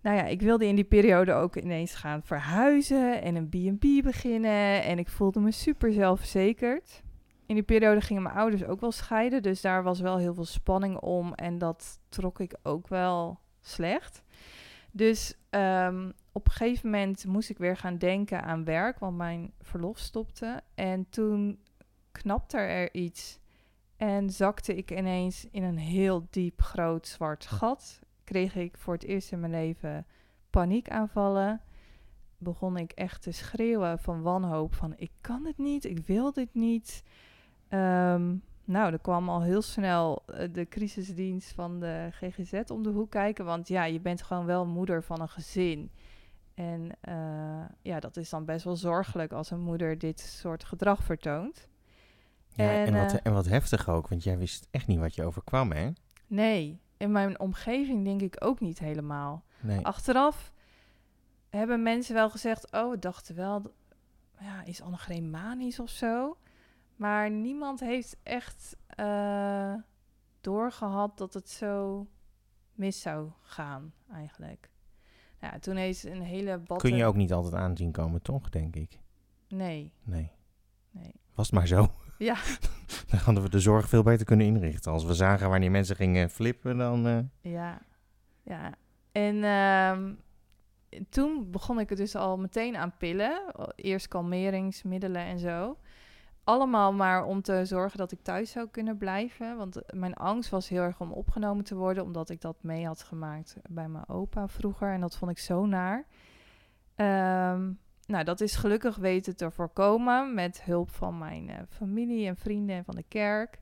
[0.00, 4.82] nou ja, ik wilde in die periode ook ineens gaan verhuizen en een B&B beginnen.
[4.82, 7.02] En ik voelde me super zelfverzekerd.
[7.48, 10.44] In die periode gingen mijn ouders ook wel scheiden, dus daar was wel heel veel
[10.44, 11.34] spanning om.
[11.34, 14.22] En dat trok ik ook wel slecht.
[14.90, 19.52] Dus um, op een gegeven moment moest ik weer gaan denken aan werk, want mijn
[19.60, 20.62] verlof stopte.
[20.74, 21.58] En toen
[22.12, 23.38] knapte er iets
[23.96, 28.00] en zakte ik ineens in een heel diep groot zwart gat.
[28.24, 30.06] Kreeg ik voor het eerst in mijn leven
[30.50, 31.60] paniekaanvallen.
[32.38, 36.54] Begon ik echt te schreeuwen van wanhoop van ik kan het niet, ik wil dit
[36.54, 37.02] niet.
[37.70, 42.90] Um, nou, er kwam al heel snel uh, de crisisdienst van de GGZ om de
[42.90, 43.44] hoek kijken.
[43.44, 45.90] Want ja, je bent gewoon wel moeder van een gezin.
[46.54, 51.02] En uh, ja, dat is dan best wel zorgelijk als een moeder dit soort gedrag
[51.02, 51.68] vertoont.
[52.48, 55.14] Ja, en, en, wat, uh, en wat heftig ook, want jij wist echt niet wat
[55.14, 55.90] je overkwam, hè?
[56.26, 59.44] Nee, in mijn omgeving denk ik ook niet helemaal.
[59.60, 59.84] Nee.
[59.84, 60.52] Achteraf
[61.50, 63.62] hebben mensen wel gezegd, oh, we dachten wel,
[64.40, 66.36] ja, is Annegreem manisch of zo?
[66.98, 69.74] Maar niemand heeft echt uh,
[70.40, 72.06] doorgehad dat het zo
[72.72, 74.70] mis zou gaan, eigenlijk.
[75.40, 76.78] Ja, toen is een hele bad.
[76.80, 78.98] Kun je ook niet altijd aanzien komen, toch, denk ik?
[79.48, 79.92] Nee.
[80.02, 80.32] Nee.
[80.90, 81.12] Nee.
[81.34, 81.86] Was het maar zo.
[82.18, 82.36] Ja.
[83.10, 84.92] Dan hadden we de zorg veel beter kunnen inrichten.
[84.92, 87.06] Als we zagen wanneer mensen gingen flippen, dan...
[87.06, 87.80] eh, Ja,
[88.42, 88.74] ja.
[89.12, 90.14] En ehm,
[91.08, 93.52] toen begon ik er dus al meteen aan pillen.
[93.74, 95.78] Eerst kalmeringsmiddelen en zo.
[96.48, 99.56] Allemaal maar om te zorgen dat ik thuis zou kunnen blijven.
[99.56, 103.02] Want mijn angst was heel erg om opgenomen te worden, omdat ik dat mee had
[103.02, 104.92] gemaakt bij mijn opa vroeger.
[104.92, 106.06] En dat vond ik zo naar.
[106.94, 107.72] Ehm,
[108.06, 112.76] nou, dat is gelukkig weten te voorkomen met hulp van mijn eh, familie en vrienden
[112.76, 113.58] en van de kerk.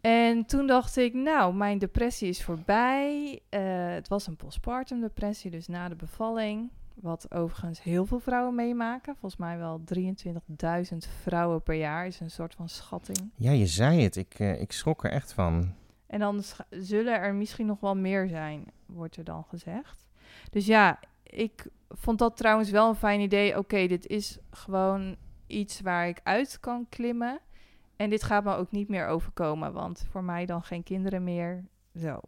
[0.00, 3.40] En toen dacht ik, nou, mijn depressie is voorbij.
[3.48, 6.70] Eh, het was een postpartum depressie, dus na de bevalling.
[6.94, 9.16] Wat overigens heel veel vrouwen meemaken.
[9.16, 13.30] Volgens mij wel 23.000 vrouwen per jaar is een soort van schatting.
[13.36, 14.16] Ja, je zei het.
[14.16, 15.74] Ik, eh, ik schrok er echt van.
[16.06, 20.08] En dan zullen er misschien nog wel meer zijn, wordt er dan gezegd.
[20.50, 23.58] Dus ja, ik vond dat trouwens wel een fijn idee.
[23.58, 27.40] Oké, dit is gewoon iets waar ik uit kan klimmen.
[27.96, 31.64] En dit gaat me ook niet meer overkomen, want voor mij dan geen kinderen meer.
[31.96, 32.20] Zo.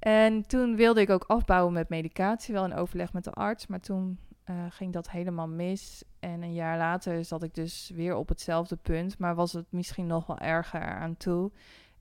[0.00, 3.66] En toen wilde ik ook afbouwen met medicatie, wel in overleg met de arts.
[3.66, 6.02] Maar toen eh, ging dat helemaal mis.
[6.20, 10.06] En een jaar later zat ik dus weer op hetzelfde punt, maar was het misschien
[10.06, 11.50] nog wel erger aan toe.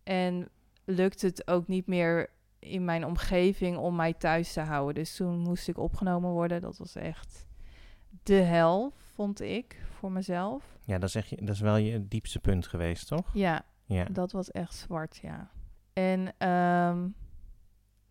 [0.03, 0.49] En
[0.85, 4.95] lukt het ook niet meer in mijn omgeving om mij thuis te houden.
[4.95, 6.61] Dus toen moest ik opgenomen worden.
[6.61, 7.47] Dat was echt
[8.23, 10.77] de hel, vond ik, voor mezelf.
[10.85, 13.29] Ja, dat is, echt, je- dat is wel je diepste punt geweest, toch?
[13.33, 14.05] Ja, Ja.
[14.11, 15.49] dat was echt zwart, ja.
[15.93, 17.07] En ehm,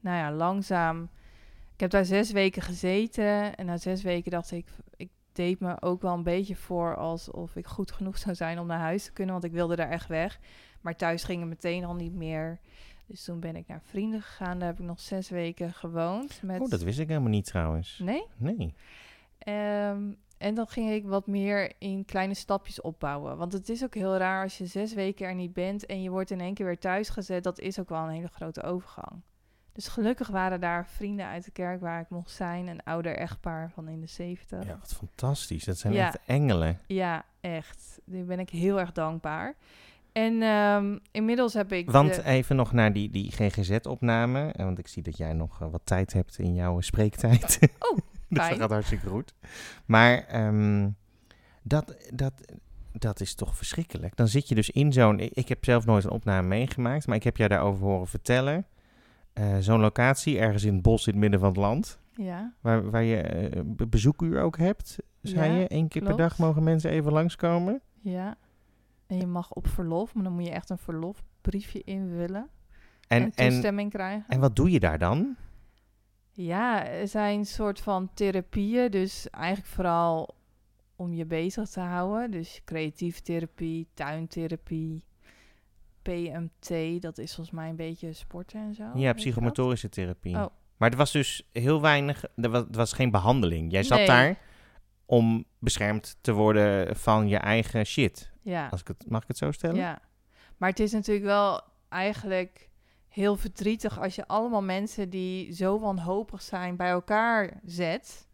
[0.09, 1.09] nou ja, langzaam.
[1.75, 3.57] Ik heb daar zes weken gezeten.
[3.57, 4.67] En na zes weken dacht ik,
[4.97, 8.67] ik deed me ook wel een beetje voor alsof ik goed genoeg zou zijn om
[8.67, 9.33] naar huis te kunnen.
[9.33, 10.41] Want ik wilde daar echt weg.
[10.81, 12.59] Maar thuis ging het meteen al niet meer.
[13.07, 14.59] Dus toen ben ik naar vrienden gegaan.
[14.59, 16.43] Daar heb ik nog zes weken gewoond.
[16.43, 16.61] Met...
[16.61, 18.01] Oh, dat wist ik helemaal niet trouwens.
[18.03, 18.25] Nee?
[18.37, 18.75] Nee.
[19.39, 20.03] Ehm,
[20.39, 23.37] en dan ging ik wat meer in kleine stapjes opbouwen.
[23.37, 26.11] Want het is ook heel raar als je zes weken er niet bent en je
[26.11, 27.45] wordt in één keer weer thuis gezet.
[27.45, 29.23] Dat is ook wel een hele grote overgang.
[29.79, 32.67] Dus gelukkig waren daar vrienden uit de kerk waar ik mocht zijn.
[32.67, 34.69] Een ouder echtpaar van in de zeventig.
[34.69, 35.65] Ja, wat fantastisch.
[35.65, 36.07] Dat zijn Ja.
[36.07, 36.79] echt engelen.
[36.87, 38.01] Ja, echt.
[38.05, 39.55] Daar ben ik heel erg dankbaar.
[40.13, 41.91] En ehm, inmiddels heb ik.
[41.91, 44.53] Want de- even nog naar die, die GGZ-opname.
[44.53, 47.59] eh, Want ik zie dat jij nog eh, wat tijd hebt in jouw spreektijd.
[47.79, 49.35] Oh, dus dat gaat hartstikke goed.
[49.87, 50.89] Maar ehm,
[51.63, 52.33] dat, dat,
[52.93, 54.17] dat is toch verschrikkelijk.
[54.17, 55.21] Dan zit je dus in zo'n...
[55.21, 58.67] Ik, ik heb zelf nooit een opname meegemaakt, maar ik heb jou daarover horen vertellen.
[59.39, 61.99] Eh, zo'n locatie ergens in het bos in het midden van het land.
[62.15, 65.65] ja, Waar, waar je eh, be- bezoekuur ook hebt, zei Ja, je.
[65.69, 67.81] Eén keer per dag mogen mensen even langskomen.
[68.01, 68.37] ja.
[69.07, 72.49] En je mag op verlof, maar dan moet je echt een verlofbriefje invullen.
[73.09, 74.25] En, En, en, toestemming krijgen.
[74.29, 75.37] en wat doe je daar dan?
[76.33, 78.91] Ja, er zijn soort van therapieën.
[78.91, 80.35] Dus eigenlijk vooral
[80.97, 82.31] om je bezig te houden.
[82.31, 85.05] Dus creatieve therapie, tuintherapie,
[86.13, 87.03] PMT.
[87.03, 88.85] Dat is volgens mij een beetje sporten en zo.
[88.95, 90.37] ja, psychomotorische therapie.
[90.37, 90.47] Oh.
[90.77, 93.73] Maar het was dus heel weinig, er was, geen behandeling.
[93.73, 94.07] Jij zat Nee.
[94.07, 94.39] daar
[95.07, 98.31] om beschermd te worden van je eigen shit.
[98.43, 99.77] Ja, Als ik het, mag ik het zo stellen?
[99.77, 100.01] ja.
[100.57, 102.69] Maar het is natuurlijk wel eigenlijk
[103.09, 108.29] heel verdrietig als je allemaal mensen die zo wanhopig zijn bij elkaar zet.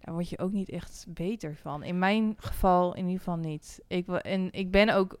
[0.00, 1.82] Daar word je ook niet echt beter van.
[1.82, 3.80] In mijn geval in ieder geval niet.
[3.86, 5.18] Ik, en ik ben ook,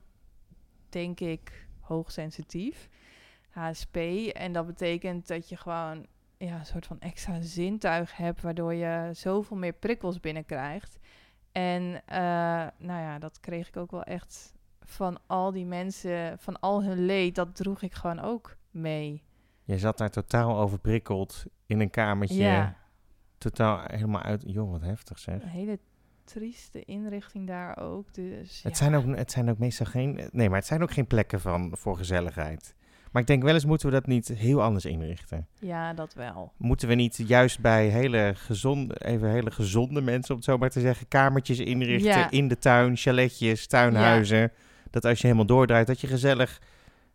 [0.88, 2.88] denk ik, hoogsensitief.
[3.50, 3.96] HSP.
[4.32, 6.06] En dat betekent dat je gewoon
[6.38, 10.98] ja, een soort van extra zintuig hebt, waardoor je zoveel meer prikkels binnenkrijgt.
[11.52, 12.18] En eh,
[12.78, 17.04] nou ja, dat kreeg ik ook wel echt van al die mensen, van al hun
[17.06, 19.22] leed, dat droeg ik gewoon ook mee.
[19.64, 22.42] Je zat daar totaal overprikkeld in een kamertje.
[22.42, 22.76] Ja,
[23.38, 24.42] Totaal helemaal uit.
[24.46, 25.42] Joh, wat heftig zeg.
[25.42, 25.78] een hele
[26.32, 28.14] trieste inrichting daar ook.
[28.14, 28.84] Dus Het, ja.
[28.84, 30.28] zijn ook, het zijn ook meestal geen...
[30.32, 32.74] Nee, maar het zijn ook geen plekken van, voor gezelligheid.
[33.12, 35.46] Maar ik denk wel eens moeten we dat niet heel anders inrichten.
[35.60, 36.52] Ja, dat wel.
[36.56, 40.70] Moeten we niet juist bij hele gezonde, even hele gezonde mensen, om het zo maar
[40.70, 42.30] te zeggen, kamertjes inrichten Ja.
[42.30, 44.52] in de tuin, chaletjes, tuinhuizen.
[44.90, 46.60] Dat als je helemaal doordraait, dat je gezellig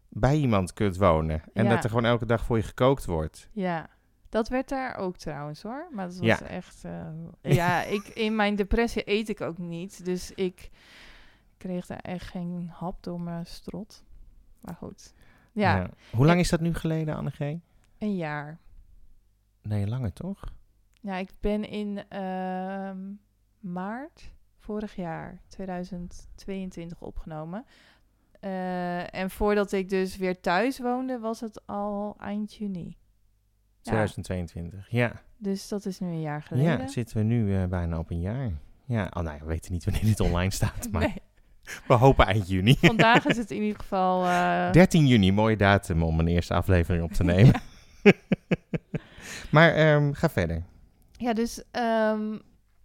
[0.10, 1.42] bij iemand kunt wonen.
[1.54, 1.70] En Ja.
[1.70, 3.50] dat er gewoon elke dag voor je gekookt wordt.
[3.52, 3.90] Ja,
[4.34, 5.88] dat werd daar ook trouwens hoor.
[5.92, 6.42] Maar dat was Ja.
[6.42, 6.84] echt.
[6.86, 7.08] eh,
[7.42, 10.06] ja, ik, in mijn depressie eet ik ook niet.
[10.06, 10.70] Dus ik
[11.58, 14.04] kreeg daar echt geen hap door mijn strot.
[14.60, 15.14] Maar goed.
[15.52, 17.62] Ja, Hoe lang is dat nu geleden, Annegee?
[17.98, 18.60] een jaar.
[19.62, 20.44] Nee, langer toch?
[21.02, 22.98] Ja, ik ben in ehm,
[23.60, 27.66] maart vorig jaar, 2022, opgenomen.
[28.40, 32.98] Eh, en voordat ik dus weer thuis woonde, was het al eind juni.
[33.84, 33.92] Ja.
[33.92, 34.86] 2022.
[34.90, 35.12] Ja.
[35.38, 36.80] Dus dat is nu een jaar geleden.
[36.80, 38.52] Ja, zitten we nu eh, bijna op een jaar.
[38.86, 41.22] Ja, oh, nou ja, we weten niet wanneer dit online staat, maar Nee,
[41.88, 42.76] we hopen eind juni.
[42.94, 44.26] vandaag is het in ieder geval...
[44.26, 47.62] eh, 13 juni, mooie datum om een eerste aflevering op te nemen.
[49.52, 50.64] maar ehm, ga verder.
[51.12, 52.38] Ja, dus ehm,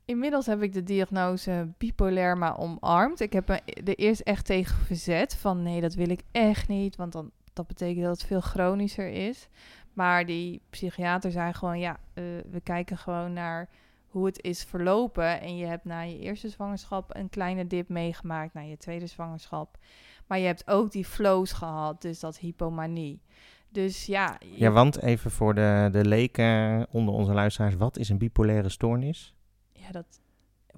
[0.05, 3.21] inmiddels heb ik de diagnose bipolair maar omarmd.
[3.21, 6.97] Ik heb me er eerst echt tegen verzet van nee, dat wil ik echt niet,
[6.97, 9.49] want dan, dat betekent dat het veel chronischer is.
[9.93, 13.69] Maar die psychiater zei gewoon ja, eh, we kijken gewoon naar
[14.09, 15.41] hoe het is verlopen.
[15.41, 19.79] En je hebt na je eerste zwangerschap een kleine dip meegemaakt, na je tweede zwangerschap.
[20.27, 23.21] Maar je hebt ook die flows gehad, dus dat hypomanie.
[23.69, 28.09] Dus ja, je- Ja, want even voor de, de leken onder onze luisteraars, wat is
[28.09, 29.35] een bipolaire stoornis?
[29.73, 30.21] ja, dat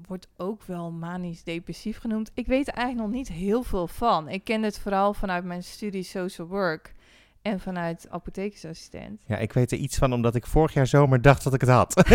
[0.06, 2.30] wordt ook wel manisch-depressief genoemd.
[2.34, 4.28] Ik weet er eigenlijk nog niet heel veel van.
[4.28, 6.94] Ik ken het vooral vanuit mijn studie social work
[7.42, 9.22] en vanuit apothekersassistent.
[9.26, 11.70] Ja, ik weet er iets van omdat ik vorig jaar zomer dacht dat ik het
[11.70, 11.94] had.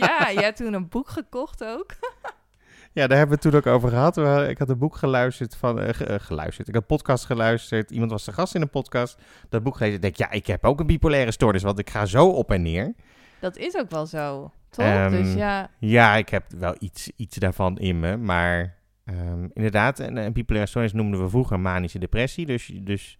[0.00, 1.86] ja, je hebt toen een boek gekocht ook.
[2.92, 4.48] ja, daar hebben we het toen ook over gehad.
[4.48, 6.68] Ik had een boek geluisterd van, eh, eh, geluisterd.
[6.68, 7.90] Ik had een podcast geluisterd.
[7.90, 9.18] Iemand was de gast in een podcast.
[9.48, 9.96] Dat boek gelezen.
[9.96, 12.62] Ik denk, ja, ik heb ook een bipolaire stoornis, want ik ga zo op en
[12.62, 12.94] neer.
[13.40, 14.84] Dat is ook wel zo, toch?
[14.84, 19.98] Ehm, dus ja, Ja, ik heb wel iets, iets daarvan in me, maar ehm, inderdaad,
[19.98, 22.46] een, een bipolaire stoornis noemden we vroeger manische depressie.
[22.46, 23.16] Dus, dus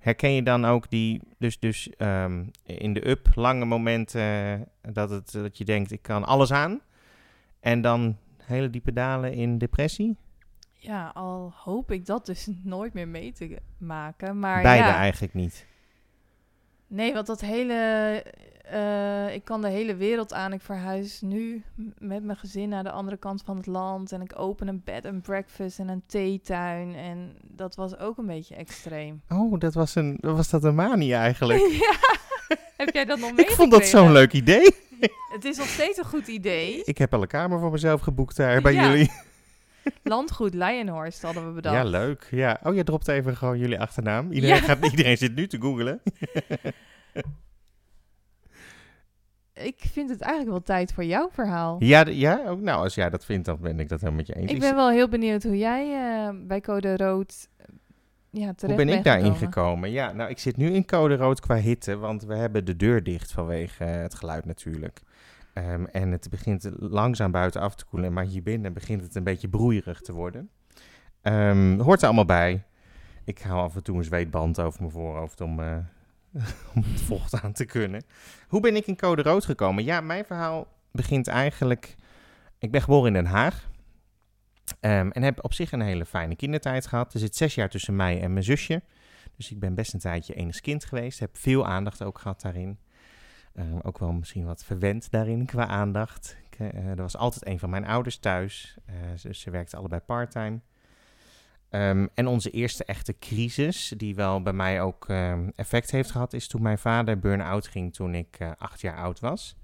[0.00, 4.60] herken je dan ook die, dus, dus ehm, in de up, lange momenten eh,
[4.92, 6.80] dat, het, dat je denkt, ik kan alles aan.
[7.60, 10.16] En dan hele diepe dalen in depressie?
[10.80, 14.38] ja, al hoop ik dat dus nooit meer mee te maken.
[14.38, 15.66] Maar Beide ja, eigenlijk niet.
[16.86, 18.24] Nee, want dat hele.
[18.70, 20.52] Eh, ik kan de hele wereld aan.
[20.52, 21.62] Ik verhuis nu
[21.98, 24.12] met mijn gezin naar de andere kant van het land.
[24.12, 26.94] En ik open een bed and breakfast en een theetuin.
[26.94, 29.22] En dat was ook een beetje extreem.
[29.28, 31.60] Oh, dat was, een, was dat een manie eigenlijk?
[31.88, 31.94] ja,
[32.76, 34.74] heb jij dat nog ik vond dat zo'n leuk idee.
[35.34, 36.82] Het is nog steeds een goed idee.
[36.84, 38.88] Ik heb al een kamer voor mezelf geboekt daar bij Ja.
[38.90, 39.10] jullie.
[40.02, 41.76] Landgoed Leijenhorst hadden we bedacht.
[41.76, 42.28] Ja, leuk.
[42.30, 42.60] Ja.
[42.62, 44.32] Oh, je dropt even gewoon jullie achternaam.
[44.32, 44.62] Iedereen, Ja.
[44.62, 46.00] gaat, iedereen zit nu te googelen.
[49.62, 51.76] Ik vind het eigenlijk wel tijd voor jouw verhaal.
[51.78, 52.42] Ja, ja?
[52.46, 54.52] Ook, nou, als jij dat vindt, dan ben ik dat helemaal met je eens.
[54.52, 57.64] Ik ben wel heel benieuwd hoe jij eh, bij Code Rood eh,
[58.30, 59.52] ja, Hoe ben ik daarin gekomen.
[59.52, 59.90] gekomen?
[59.90, 63.02] Ja, nou, ik zit nu in code rood qua hitte, want we hebben de deur
[63.02, 65.00] dicht vanwege eh, het geluid natuurlijk.
[65.52, 69.24] Ehm, en het begint langzaam buiten af te koelen, maar hier binnen begint het een
[69.24, 70.50] beetje broeierig te worden.
[71.22, 72.64] Ehm, hoort er allemaal bij.
[73.24, 75.60] Ik hou af en toe een zweetband over mijn voorhoofd om,
[76.74, 78.04] om het vocht aan te kunnen.
[78.48, 79.84] Hoe ben ik in code rood gekomen?
[79.84, 81.96] Ja, mijn verhaal begint eigenlijk...
[82.58, 83.68] Ik ben geboren in Den Haag.
[84.80, 87.14] Ehm, en heb op zich een hele fijne kindertijd gehad.
[87.14, 88.82] Er zit zes jaar tussen mij en mijn zusje.
[89.36, 91.18] Dus ik ben best een tijdje enig kind geweest.
[91.18, 92.78] Heb veel aandacht ook gehad daarin.
[93.54, 96.36] Ehm, ook wel misschien wat verwend daarin qua aandacht.
[96.60, 98.76] Eh, er was altijd een van mijn ouders thuis.
[98.84, 100.60] Eh, ze, ze werkten allebei parttime.
[101.70, 106.32] Ehm, en onze eerste echte crisis, die wel bij mij ook ehm, effect heeft gehad,
[106.32, 109.56] is toen mijn vader burn-out ging toen ik eh, acht jaar oud was.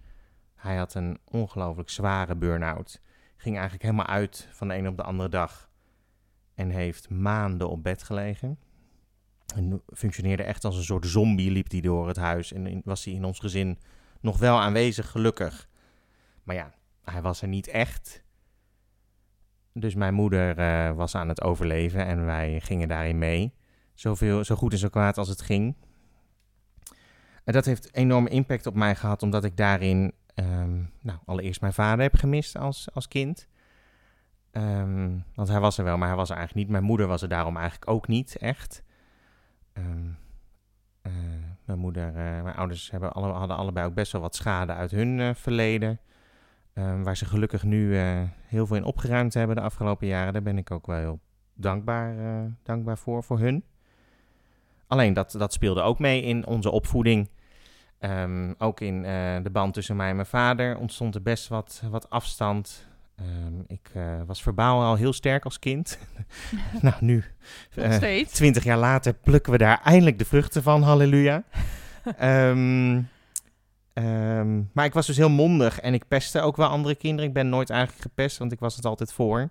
[0.54, 3.00] Hij had een ongelooflijk zware burn-out.
[3.36, 5.70] Ging eigenlijk helemaal uit van de een op de andere dag.
[6.54, 8.58] En heeft maanden op bed gelegen.
[9.54, 12.52] En functioneerde echt als een soort zombie, liep hij door het huis.
[12.52, 13.78] En in- was hij in ons gezin
[14.20, 15.68] nog wel aanwezig, gelukkig.
[16.42, 18.24] Maar ja, hij was er niet echt.
[19.78, 23.54] Dus mijn moeder eh, was aan het overleven en wij gingen daarin mee.
[23.94, 25.76] Zoveel, zo goed en zo kwaad als het ging.
[27.44, 31.72] En dat heeft enorme impact op mij gehad, omdat ik daarin ehm, nou, allereerst mijn
[31.72, 33.48] vader heb gemist als, als kind.
[34.50, 36.76] Ehm, want hij was er wel, maar hij was er eigenlijk niet.
[36.76, 38.82] Mijn moeder was er daarom eigenlijk ook niet, echt.
[39.72, 40.08] Ehm,
[41.02, 41.12] eh,
[41.64, 44.90] mijn moeder, eh, mijn ouders hebben alle, hadden allebei ook best wel wat schade uit
[44.90, 46.00] hun verleden.
[46.76, 50.32] Ehm, waar ze gelukkig nu eh, heel veel in opgeruimd hebben de afgelopen jaren.
[50.32, 51.20] Daar ben ik ook wel heel
[51.54, 53.64] dankbaar, eh, dankbaar voor, voor hun.
[54.86, 57.28] Alleen dat, dat speelde ook mee in onze opvoeding.
[57.98, 61.82] Ehm, ook in eh, de band tussen mij en mijn vader ontstond er best wat,
[61.90, 62.88] wat afstand.
[63.16, 63.90] Ehm, ik
[64.26, 65.98] was verbaal al heel sterk als kind.
[66.82, 67.24] nou, nu,
[68.32, 70.82] twintig jaar later, plukken we daar eindelijk de vruchten van.
[70.82, 71.42] Halleluja.
[72.18, 73.00] Ehm,
[73.96, 77.28] ehm, maar ik was dus heel mondig en ik pestte ook wel andere kinderen.
[77.28, 79.50] Ik ben nooit eigenlijk gepest, want ik was het altijd voor.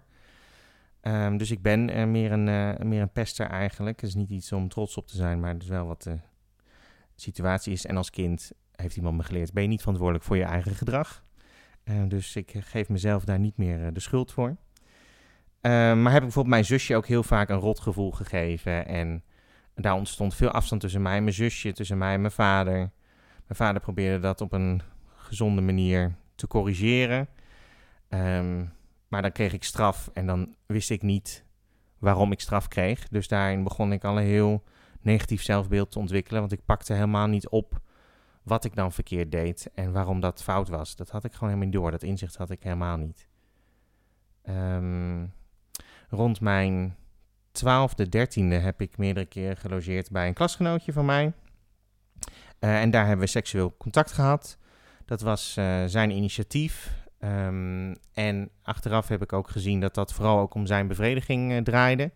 [1.06, 4.02] Ehm, dus ik ben eh, meer, een, eh, meer een pester eigenlijk.
[4.02, 6.18] Het is niet iets om trots op te zijn, maar het is wel wat de
[7.16, 7.86] situatie is.
[7.86, 11.24] En als kind heeft iemand me geleerd, ben je niet verantwoordelijk voor je eigen gedrag.
[11.84, 14.56] Ehm, dus ik geef mezelf daar niet meer eh, de schuld voor.
[15.62, 18.88] Maar heb ik bijvoorbeeld mijn zusje ook heel vaak een rotgevoel gegeven.
[18.88, 19.24] En
[19.76, 22.92] daar ontstond veel afstand tussen mij en mijn zusje, tussen mij en mijn vader.
[23.48, 24.82] Mijn vader probeerde dat op een
[25.16, 27.28] gezonde manier te corrigeren.
[28.10, 28.66] Ehm,
[29.08, 31.46] Maar dan kreeg ik straf en dan wist ik niet
[32.00, 33.08] waarom ik straf kreeg.
[33.08, 34.64] Dus daarin begon ik al een heel
[35.02, 36.40] negatief zelfbeeld te ontwikkelen.
[36.40, 37.82] Want ik pakte helemaal niet op
[38.44, 40.96] wat ik dan verkeerd deed en waarom dat fout was.
[40.96, 41.92] Dat had ik gewoon helemaal niet door.
[41.92, 43.28] Dat inzicht had ik helemaal niet.
[44.42, 45.26] Ehm,
[46.10, 46.96] rond mijn
[47.52, 51.34] twaalfde, dertiende heb ik meerdere keren gelogeerd bij een klasgenootje van mij.
[52.60, 54.58] Eh, en daar hebben we seksueel contact gehad.
[55.06, 57.04] Dat was eh, zijn initiatief.
[57.20, 61.58] Ehm, en achteraf heb ik ook gezien dat dat vooral ook om zijn bevrediging uh,
[61.58, 62.12] draaide.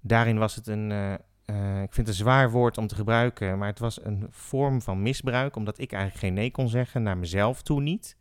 [0.00, 0.90] Daarin was het een,
[1.82, 5.02] ik vind het een zwaar woord om te gebruiken, maar het was een vorm van
[5.02, 8.16] misbruik, omdat ik eigenlijk geen nee kon zeggen, naar mezelf toe niet.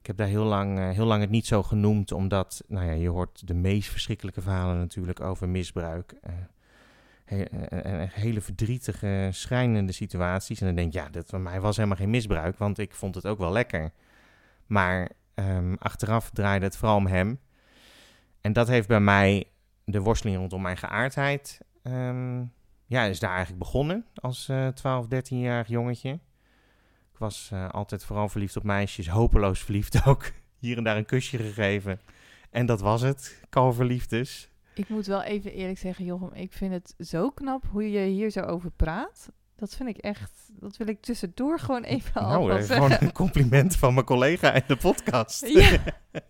[0.00, 3.08] Ik heb daar heel lang, heel lang het niet zo genoemd, omdat, nou ja, je
[3.08, 6.14] hoort de meest verschrikkelijke verhalen natuurlijk over misbruik
[7.26, 7.44] he,
[8.10, 10.60] hele verdrietige, schrijnende situaties.
[10.60, 13.14] En dan denk je, ja, dat van mij was helemaal geen misbruik, want ik vond
[13.14, 13.92] het ook wel lekker.
[14.66, 17.40] Maar ehm, achteraf draaide het vooral om hem.
[18.40, 19.44] En dat heeft bij mij
[19.84, 22.44] de worsteling rondom mijn geaardheid, ehm,
[22.86, 26.10] ja, is daar eigenlijk begonnen als uh, 12, 13-jarig jongetje.
[27.12, 30.32] Ik was altijd vooral verliefd op meisjes, hopeloos verliefd ook.
[30.58, 32.00] Hier en daar een kusje gegeven.
[32.50, 34.50] En dat was het, kalverliefd dus.
[34.78, 38.30] Ik moet wel even eerlijk zeggen, Jochem, ik vind het zo knap hoe je hier
[38.30, 39.28] zo over praat.
[39.56, 43.76] Dat vind ik echt, dat wil ik tussendoor gewoon even nou, al gewoon een compliment
[43.76, 45.46] van mijn collega in de podcast.
[45.46, 45.70] Ja,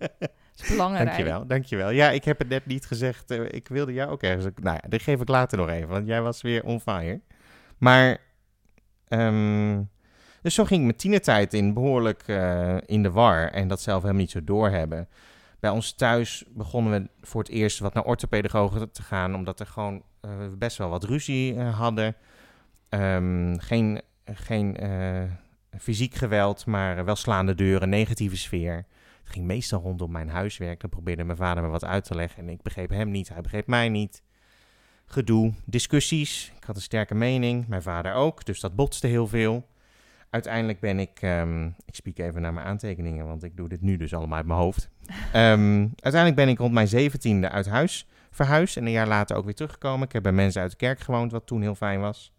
[0.56, 1.06] is belangrijk.
[1.06, 1.90] Dankjewel, dankjewel.
[1.90, 3.30] Ja, ik heb het net niet gezegd.
[3.30, 4.46] Uh, ik wilde jou ook ergens...
[4.62, 7.20] Nou ja, dat geef ik later nog even, want jij was weer on fire.
[7.78, 8.18] Maar,
[9.08, 9.90] um,
[10.42, 13.48] dus zo ging ik mijn tienertijd in behoorlijk uh, in de war.
[13.48, 15.08] En dat zelf helemaal niet zo doorhebben.
[15.60, 19.66] Bij ons thuis begonnen we voor het eerst wat naar orthopedagogen te gaan, omdat er
[19.66, 22.16] gewoon uh, best wel wat ruzie uh, hadden.
[22.88, 25.22] Um, geen geen uh,
[25.78, 28.86] fysiek geweld, maar wel slaande deuren, negatieve sfeer.
[29.22, 30.80] Het ging meestal rondom mijn huiswerk.
[30.80, 33.40] Dan probeerde mijn vader me wat uit te leggen en ik begreep hem niet, hij
[33.40, 34.22] begreep mij niet.
[35.06, 36.52] Gedoe, discussies.
[36.56, 39.66] Ik had een sterke mening, mijn vader ook, dus dat botste heel veel
[40.30, 43.96] uiteindelijk ben ik, um, ik spiek even naar mijn aantekeningen, want ik doe dit nu
[43.96, 44.90] dus allemaal uit mijn hoofd.
[45.34, 49.44] Um, uiteindelijk ben ik rond mijn zeventiende uit huis verhuisd en een jaar later ook
[49.44, 50.06] weer teruggekomen.
[50.06, 52.32] Ik heb bij mensen uit de kerk gewoond, wat toen heel fijn was.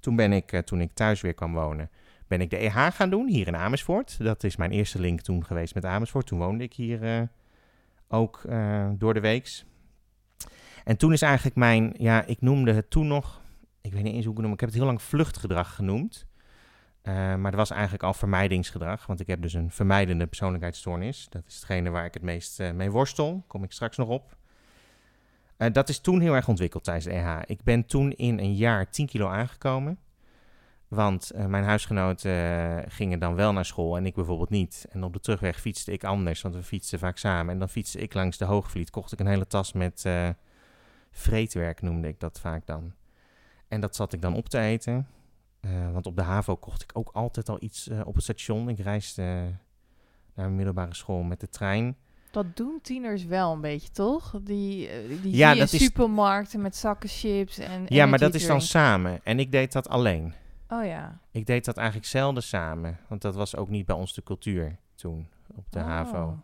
[0.00, 1.90] Toen ben ik, uh, toen ik thuis weer kwam wonen,
[2.26, 4.18] ben ik de EH gaan doen, hier in Amersfoort.
[4.18, 6.26] Dat is mijn eerste link toen geweest met Amersfoort.
[6.26, 7.22] Toen woonde ik hier uh,
[8.08, 9.64] ook uh, door de weeks.
[10.84, 13.42] En toen is eigenlijk mijn, ja, ik noemde het toen nog,
[13.80, 16.26] ik weet niet eens hoe ik het noem, ik heb het heel lang vluchtgedrag genoemd.
[17.08, 21.26] Uh, maar dat was eigenlijk al vermijdingsgedrag, want ik heb dus een vermijdende persoonlijkheidsstoornis.
[21.30, 24.36] Dat is hetgene waar ik het meest uh, mee worstel, kom ik straks nog op.
[25.58, 27.40] Uh, dat is toen heel erg ontwikkeld tijdens de EH.
[27.46, 29.98] Ik ben toen in een jaar 10 kilo aangekomen.
[30.88, 34.86] Want mijn huisgenoten gingen dan wel naar school en ik bijvoorbeeld niet.
[34.90, 37.52] En op de terugweg fietste ik anders, want we fietsten vaak samen.
[37.52, 40.06] En dan fietste ik langs de Hoogvliet, kocht ik een hele tas met
[41.10, 42.92] vreetwerk, noemde ik dat vaak dan.
[43.68, 45.06] En dat zat ik dan op te eten.
[45.60, 48.68] Uh, want op de HAVO kocht ik ook altijd al iets uh, op het station.
[48.68, 49.52] Ik reisde uh, naar
[50.34, 51.96] mijn middelbare school met de trein.
[52.30, 54.34] Dat doen tieners wel een beetje, toch?
[54.42, 54.90] Die,
[55.22, 59.20] die ja, dat supermarkten met zakken chips en Ja, maar dat is dan samen.
[59.24, 60.34] En ik deed dat alleen.
[60.68, 61.20] Oh ja.
[61.30, 62.98] Ik deed dat eigenlijk zelden samen.
[63.08, 65.84] Want dat was ook niet bij ons de cultuur toen, op de oh.
[65.84, 66.42] HAVO.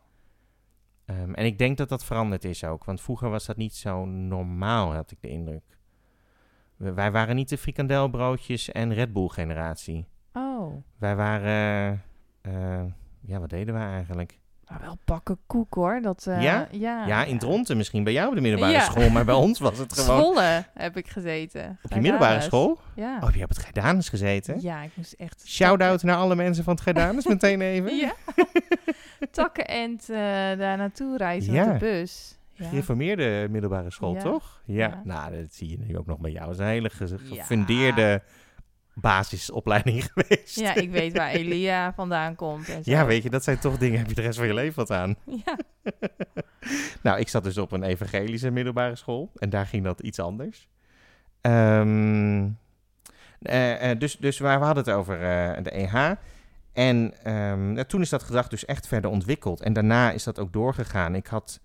[1.06, 2.84] Um, en ik denk dat dat veranderd is ook.
[2.84, 5.62] Want vroeger was dat niet zo normaal, had ik de indruk.
[6.76, 10.06] Wij waren niet de frikandelbroodjes en Red Bull generatie.
[10.32, 10.74] Oh.
[10.98, 12.02] Wij waren,
[12.42, 12.82] uh,
[13.20, 14.38] ja, wat deden we eigenlijk?
[14.68, 16.00] Maar wel pakken koek hoor.
[16.02, 16.68] Dat, uh, ja?
[16.70, 17.06] ja?
[17.06, 18.80] Ja, in Dronten misschien bij jou op de middelbare ja.
[18.80, 20.20] school, maar bij ons was het gewoon...
[20.20, 21.78] Scholen heb ik gezeten.
[21.82, 22.78] Op je middelbare school?
[22.94, 23.18] Ja.
[23.22, 24.60] Oh, je hebt het Geidanus gezeten?
[24.60, 25.42] Ja, ik moest echt...
[25.46, 27.96] Shout-out naar alle mensen van het Geidanus meteen even.
[28.06, 28.12] ja.
[29.30, 30.16] Takken en uh,
[30.58, 31.64] daar naartoe reizen ja.
[31.64, 32.38] met de bus.
[32.54, 32.68] Ja.
[32.68, 34.20] Gereformeerde middelbare school, ja.
[34.20, 34.62] toch?
[34.64, 34.86] Ja.
[34.86, 35.02] ja.
[35.04, 36.44] nou, dat zie je nu ook nog bij jou.
[36.44, 38.22] Het is een hele gefundeerde
[38.94, 40.60] basisopleiding geweest.
[40.60, 42.68] Ja, ik weet waar Elia vandaan komt.
[42.68, 42.90] En zo.
[42.90, 44.90] Ja, weet je, dat zijn toch dingen, heb je de rest van je leven wat
[44.90, 45.16] aan.
[45.24, 45.58] Ja.
[47.02, 50.68] nou, ik zat dus op een evangelische middelbare school en daar ging dat iets anders.
[51.40, 52.58] Um,
[53.40, 56.12] uh, uh, dus, dus waar we hadden het over uh, de EH.
[56.72, 59.60] En um, toen is dat gedrag dus echt verder ontwikkeld.
[59.60, 61.14] En daarna is dat ook doorgegaan.
[61.14, 61.60] Ik had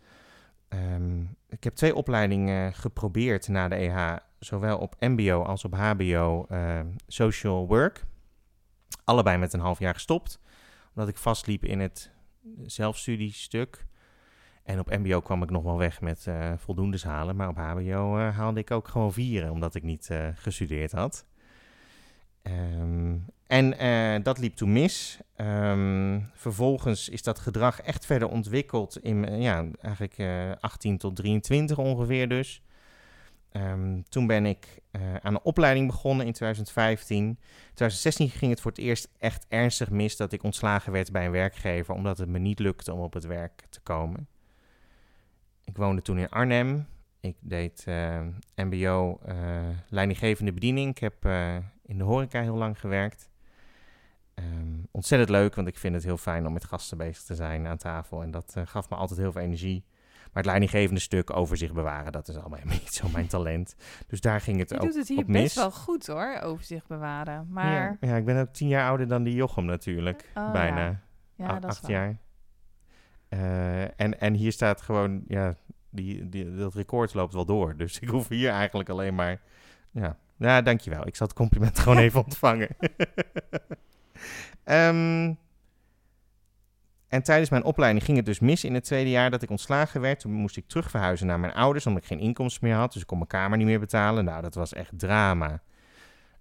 [0.70, 6.46] Um, ik heb twee opleidingen geprobeerd na de EH, zowel op MBO als op HBO
[6.52, 8.06] uh, Social Work.
[9.04, 10.40] Allebei met een half jaar gestopt,
[10.94, 12.12] omdat ik vastliep in het
[12.62, 13.88] zelfstudiestuk.
[14.64, 18.18] En op MBO kwam ik nog wel weg met uh, voldoende halen, maar op HBO
[18.18, 21.26] uh, haalde ik ook gewoon vieren, omdat ik niet uh, gestudeerd had.
[22.42, 23.18] Ehm,
[23.48, 25.20] en eh, dat liep toen mis.
[25.36, 31.16] Ehm, vervolgens is dat gedrag echt verder ontwikkeld in, eh, ja, eigenlijk eh 18 tot
[31.16, 32.62] 23 ongeveer dus.
[33.52, 34.68] Ehm, toen ben ik
[35.22, 37.26] aan een opleiding begonnen in 2015.
[37.26, 37.38] In
[37.74, 41.32] 2016 ging het voor het eerst echt ernstig mis dat ik ontslagen werd bij een
[41.32, 44.28] werkgever, omdat het me niet lukte om op het werk te komen.
[45.64, 46.88] Ik woonde toen in Arnhem.
[47.22, 48.20] Ik deed eh,
[48.56, 49.36] MBO eh,
[49.90, 50.90] leidinggevende bediening.
[50.90, 51.56] Ik heb eh,
[51.86, 53.30] in de horeca heel lang gewerkt.
[54.34, 57.68] Ehm, ontzettend leuk, want ik vind het heel fijn om met gasten bezig te zijn
[57.68, 58.22] aan tafel.
[58.22, 59.84] En dat gaf me altijd heel veel energie.
[60.20, 63.76] Maar het leidinggevende stuk over bewaren, dat is allemaal niet zo mijn talent.
[64.08, 67.48] Dus daar ging het Je ook doet het hier best wel goed hoor, overzicht bewaren.
[67.50, 70.32] Maar Ja, ja, ik ben ook tien jaar ouder dan die Jochem natuurlijk.
[70.36, 70.86] Oh, Bijna.
[70.86, 71.00] ja.
[71.36, 71.92] ja, dat is acht waar.
[71.92, 72.18] jaar.
[73.96, 75.56] En, en hier staat gewoon, ja,
[75.90, 77.78] die, die, dat record loopt wel door.
[77.78, 79.42] Dus ik hoef hier eigenlijk alleen maar,
[79.92, 81.08] ja, nou, dankjewel.
[81.08, 82.70] Ik zal het compliment gewoon even ontvangen.
[84.64, 85.34] Ehm,
[87.08, 90.02] en tijdens mijn opleiding ging het dus mis in het tweede jaar dat ik ontslagen
[90.02, 90.20] werd.
[90.20, 92.94] Toen moest ik terug verhuizen naar mijn ouders, omdat ik geen inkomsten meer had.
[92.94, 94.26] Dus ik kon mijn kamer niet meer betalen.
[94.26, 95.62] Nou, dat was echt drama.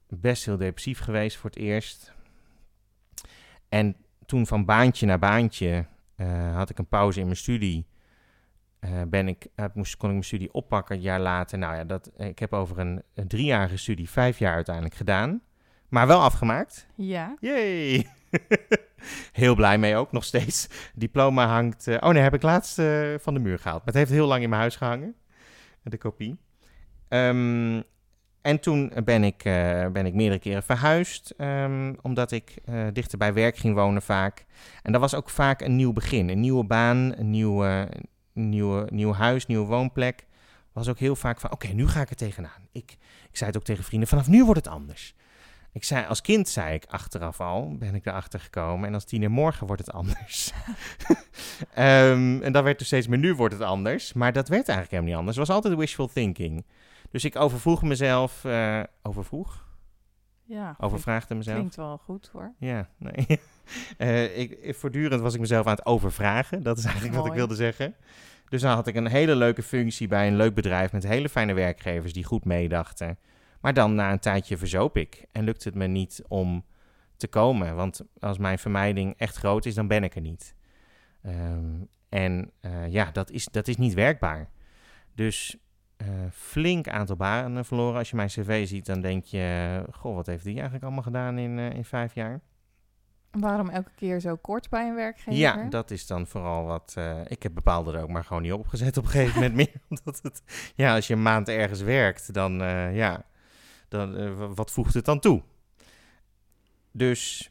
[0.08, 2.12] Best heel depressief geweest voor het eerst.
[3.68, 3.96] En
[4.26, 5.86] toen van baantje naar baantje
[6.16, 7.86] eh, had ik een pauze in mijn studie.
[8.80, 11.58] Eh, ben ik, heb, moest, kon ik mijn studie oppakken een jaar later.
[11.58, 15.42] Nou ja, dat, ik heb over een, een driejarige studie vijf jaar uiteindelijk gedaan.
[15.88, 16.86] Maar wel afgemaakt.
[16.94, 18.06] Ja, Yay!
[19.32, 20.68] heel blij mee ook, nog steeds.
[20.94, 21.86] Diploma hangt...
[21.86, 23.78] eh, oh nee, heb ik laatst eh, van de muur gehaald.
[23.78, 25.14] Maar het heeft heel lang in mijn huis gehangen.
[25.82, 26.38] De kopie.
[27.08, 27.80] Ehm,
[28.42, 31.30] en toen ben ik, eh, ben ik meerdere keren verhuisd.
[31.36, 34.44] ehm, omdat ik eh, dichter bij werk ging wonen vaak.
[34.82, 36.28] En dat was ook vaak een nieuw begin.
[36.28, 37.88] Een nieuwe baan, een nieuwe,
[38.38, 40.26] nieuwe, nieuw huis, nieuwe woonplek.
[40.72, 42.68] Was ook heel vaak van, oké, nu ga ik er tegenaan.
[42.72, 42.96] Ik,
[43.30, 45.14] ik zei het ook tegen vrienden, vanaf nu wordt het anders.
[45.72, 48.88] Ik zei, als kind zei ik achteraf al, ben ik erachter gekomen.
[48.88, 50.52] En als tiener, morgen wordt het anders.
[51.74, 54.12] Ehm, en dat werd dus steeds meer, nu wordt het anders.
[54.12, 55.36] Maar dat werd eigenlijk helemaal niet anders.
[55.36, 56.64] Het was altijd wishful thinking.
[57.10, 59.67] Dus ik overvroeg mezelf, eh, overvroeg?
[60.48, 60.76] Ja.
[60.78, 61.56] Overvraagde mezelf.
[61.56, 62.52] Klinkt wel goed hoor.
[62.58, 63.26] Ja, nee.
[63.98, 66.62] Eh, ik, ik- voortdurend was ik mezelf aan het overvragen.
[66.62, 67.94] Dat is eigenlijk wat ik wilde zeggen.
[68.48, 71.52] Dus dan had ik een hele leuke functie bij een leuk bedrijf met hele fijne
[71.52, 73.18] werkgevers die goed meedachten.
[73.60, 76.64] Maar dan na een tijdje verzoop ik en lukt het me niet om
[77.16, 77.74] te komen.
[77.76, 80.54] Want als mijn vermijding echt groot is, dan ben ik er niet.
[81.22, 81.74] Ehm,
[82.08, 84.48] en eh, ja, dat is, dat is niet werkbaar.
[85.14, 85.56] Dus
[85.98, 87.98] eh, flink aantal banen verloren.
[87.98, 89.84] Als je mijn cv ziet, dan denk je...
[89.92, 92.40] Goh, wat heeft die eigenlijk allemaal gedaan in, eh, in vijf jaar?
[93.30, 95.32] Waarom elke keer zo kort bij een werkgever?
[95.32, 96.92] Ja, dat is dan vooral wat...
[96.96, 99.80] eh, ik heb bepaalde er ook maar gewoon niet opgezet op een gegeven moment meer.
[99.88, 100.42] Omdat het...
[100.74, 102.62] Ja, als je een maand ergens werkt, dan...
[102.62, 103.24] eh, ja,
[103.88, 105.42] dan, eh, wa- wat voegt het dan toe?
[106.92, 107.50] Dus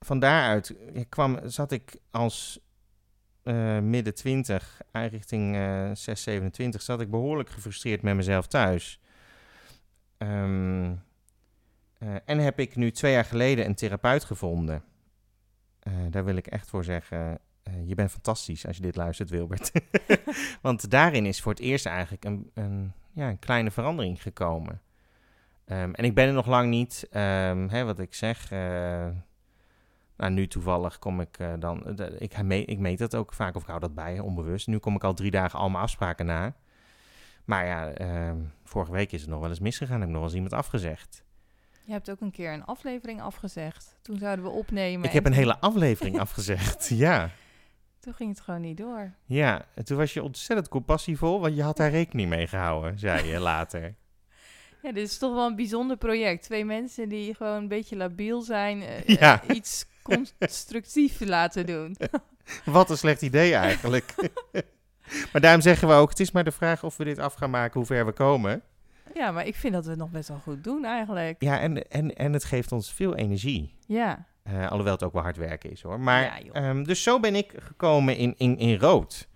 [0.00, 0.74] van daaruit
[1.08, 2.60] kwam, zat ik als
[3.48, 9.00] eh, midden 20, richting eh 6, 27, zat ik behoorlijk gefrustreerd met mezelf thuis.
[10.18, 10.94] Ehm,
[11.98, 14.82] eh, en heb ik nu twee jaar geleden een therapeut gevonden.
[15.78, 19.30] Eh, daar wil ik echt voor zeggen, eh, je bent fantastisch als je dit luistert,
[19.30, 19.72] Wilbert.
[20.62, 24.80] Want daarin is voor het eerst eigenlijk een, een, ja, een kleine verandering gekomen.
[25.64, 28.48] Ehm, en ik ben er nog lang niet, ehm, hè, wat ik zeg.
[30.18, 31.82] Nou, nu toevallig kom ik eh, dan.
[31.94, 34.66] de- ik, me- ik meet dat ook vaak, of ik hou dat bij, onbewust.
[34.66, 36.54] Nu kom ik al drie dagen al mijn afspraken na.
[37.44, 39.94] Maar ja, ehm, vorige week is het nog wel eens misgegaan.
[40.00, 41.24] Heb ik nog wel eens iemand afgezegd.
[41.84, 43.98] Je hebt ook een keer een aflevering afgezegd.
[44.02, 45.00] Toen zouden we opnemen.
[45.04, 46.88] Ik en heb een hele aflevering afgezegd.
[46.88, 47.30] Ja.
[48.00, 49.12] Toen ging het gewoon niet door.
[49.24, 53.26] Ja, en toen was je ontzettend compassievol, want je had daar rekening mee gehouden, zei
[53.26, 53.94] je later.
[54.82, 56.42] Ja, dit is toch wel een bijzonder project.
[56.42, 58.82] Twee mensen die gewoon een beetje labiel zijn.
[58.82, 59.42] eh, Ja.
[59.42, 61.96] eh, iets constructief laten doen.
[62.64, 64.14] Wat een slecht idee eigenlijk.
[65.32, 67.50] maar daarom zeggen we ook, het is maar de vraag of we dit af gaan
[67.50, 68.62] maken, hoe ver we komen.
[69.14, 71.42] Ja, maar ik vind dat we het nog best wel goed doen eigenlijk.
[71.42, 73.74] Ja, en, en, en het geeft ons veel energie.
[73.86, 74.26] Ja.
[74.42, 76.00] Eh, alhoewel het ook wel hard werken is hoor.
[76.00, 79.28] Maar, Ja, ehm, dus zo ben ik gekomen in, in, in rood.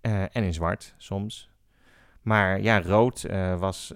[0.00, 1.50] Eh, en in zwart soms.
[2.22, 3.92] Maar ja, rood eh, was,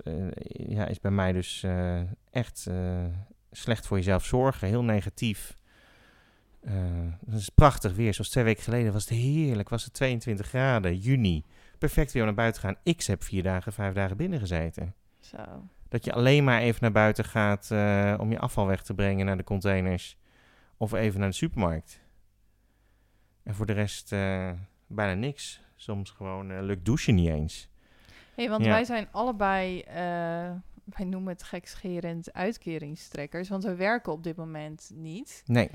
[0.48, 1.66] ja, is bij mij dus
[2.30, 2.66] echt
[3.50, 4.68] slecht voor jezelf zorgen.
[4.68, 5.56] Heel negatief.
[6.64, 6.74] Eh,
[7.26, 8.14] het is prachtig weer.
[8.14, 9.68] Zoals twee weken geleden was het heerlijk.
[9.68, 11.44] Was het 22 graden, juni.
[11.78, 12.76] Perfect weer om naar buiten te gaan.
[12.82, 14.94] Ik heb vier dagen, vijf dagen binnen gezeten.
[15.20, 15.68] Zo.
[15.88, 19.26] Dat je alleen maar even naar buiten gaat eh, om je afval weg te brengen
[19.26, 20.16] naar de containers.
[20.76, 22.00] Of even naar de supermarkt.
[23.42, 24.50] En voor de rest eh,
[24.86, 25.60] bijna niks.
[25.76, 27.68] Soms gewoon lukt douchen niet eens.
[28.34, 28.70] hey, want Ja.
[28.70, 29.84] wij zijn allebei
[30.84, 35.42] wij noemen het gekscherend uitkeringstrekkers, want we werken op dit moment niet.
[35.46, 35.70] Nee,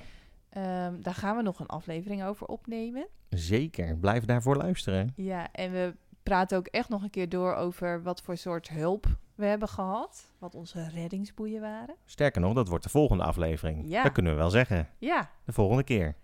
[0.50, 3.08] Ehm, daar gaan we nog een aflevering over opnemen.
[3.30, 3.98] zeker.
[3.98, 5.14] Blijf daarvoor luisteren.
[5.16, 9.06] Ja, en we praten ook echt nog een keer door over wat voor soort hulp
[9.36, 10.34] we hebben gehad.
[10.40, 11.96] Wat onze reddingsboeien waren.
[12.06, 13.84] Sterker nog, dat wordt de volgende aflevering.
[13.90, 14.04] Ja.
[14.04, 14.88] Dat kunnen we wel zeggen.
[14.98, 16.16] Ja, De volgende keer.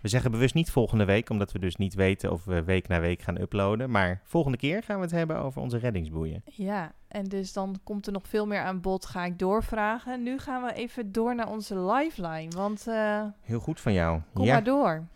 [0.00, 3.00] We zeggen bewust niet volgende week, omdat we dus niet weten of we week na
[3.00, 3.90] week gaan uploaden.
[3.90, 6.42] Maar volgende keer gaan we het hebben over onze reddingsboeien.
[6.44, 6.92] ja.
[7.08, 10.22] En dus dan komt er nog veel meer aan bod, ga ik doorvragen.
[10.22, 14.20] Nu gaan we even door naar onze lifeline, want eh, Heel goed van jou.
[14.32, 15.06] kom ja, maar door.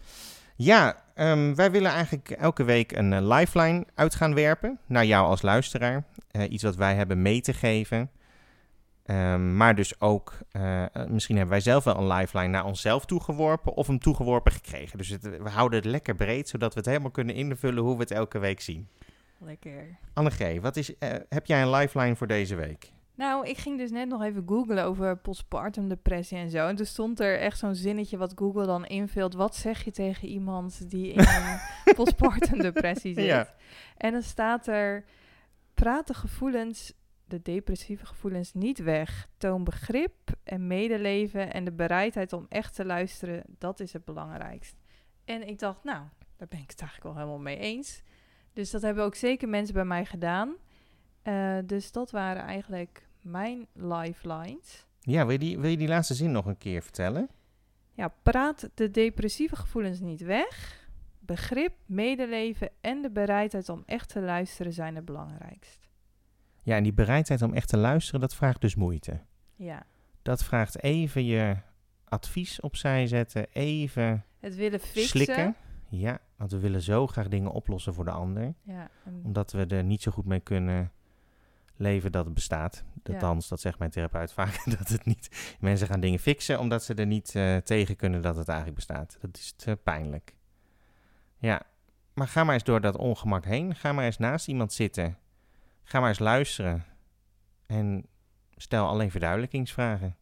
[0.57, 5.27] ja ehm, wij willen eigenlijk elke week een eh, lifeline uit gaan werpen naar jou
[5.27, 6.05] als luisteraar.
[6.31, 8.11] Eh, iets wat wij hebben mee te geven.
[9.05, 13.05] Ehm, maar dus ook, eh, eh, misschien hebben wij zelf wel een lifeline naar onszelf
[13.05, 14.99] toegeworpen of hem toegeworpen gekregen.
[14.99, 18.01] Dus het, we houden het lekker breed, zodat we het helemaal kunnen invullen hoe we
[18.01, 18.89] het elke week zien.
[19.39, 19.99] Lekker.
[20.13, 22.93] Annegee, wat is, eh, heb jij een lifeline voor deze week?
[23.15, 26.67] Nou, ik ging dus net nog even googlen over postpartum depressie en zo.
[26.69, 29.35] En toen stond er echt zo'n zinnetje wat Google dan invult.
[29.35, 33.25] Wat zeg je tegen iemand die in een postpartum depressie zit?
[33.25, 33.55] Ja.
[33.97, 35.05] En dan staat er,
[35.75, 36.93] praat de gevoelens,
[37.35, 39.29] de depressieve gevoelens niet weg.
[39.37, 43.43] Toon begrip en medeleven en de bereidheid om echt te luisteren.
[43.59, 44.77] Dat is het belangrijkst.
[45.25, 46.05] En ik dacht, nou,
[46.37, 48.03] daar ben ik het eigenlijk wel helemaal mee eens.
[48.53, 50.57] Dus dat hebben ook zeker mensen bij mij gedaan.
[51.23, 54.87] Eh, dus dat waren eigenlijk mijn lifelines.
[55.01, 57.29] Ja, wil je, die, wil je die laatste zin nog een keer vertellen?
[57.93, 60.83] Ja, praat de depressieve gevoelens niet weg.
[61.19, 65.84] Begrip, medeleven en de bereidheid om echt te luisteren zijn het belangrijkst.
[66.65, 69.21] Ja, en die bereidheid om echt te luisteren, dat vraagt dus moeite.
[69.57, 69.83] Ja,
[70.23, 71.57] Dat vraagt even je
[72.05, 75.09] advies opzij zetten, even het willen fixen.
[75.09, 75.57] slikken.
[75.89, 78.55] Ja, want we willen zo graag dingen oplossen voor de ander.
[78.63, 80.93] Ja, en- Omdat we er niet zo goed mee kunnen
[81.77, 82.85] leven dat het bestaat.
[83.03, 83.13] Ja.
[83.15, 85.57] Althans, dat zegt mijn therapeut vaak, dat het niet...
[85.61, 89.17] Mensen gaan dingen fixen omdat ze er niet eh, tegen kunnen dat het eigenlijk bestaat.
[89.21, 90.35] Dat is te pijnlijk.
[91.39, 91.63] Ja,
[92.15, 93.75] maar ga maar eens door dat ongemak heen.
[93.75, 95.17] Ga maar eens naast iemand zitten.
[95.85, 96.85] Ga maar eens luisteren.
[97.67, 98.07] En
[98.57, 100.17] stel alleen verduidelijkingsvragen.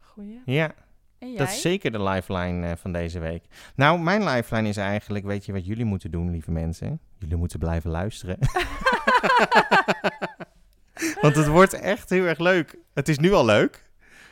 [0.00, 0.40] goeie.
[0.44, 0.72] Ja,
[1.18, 1.36] En jij?
[1.38, 3.44] dat is zeker de lifeline eh, van deze week.
[3.74, 7.00] Nou, mijn lifeline is eigenlijk, weet je wat jullie moeten doen, lieve mensen?
[7.18, 8.38] Jullie moeten blijven luisteren.
[11.20, 12.78] Want het wordt echt heel erg leuk.
[12.94, 13.86] Het is nu al leuk.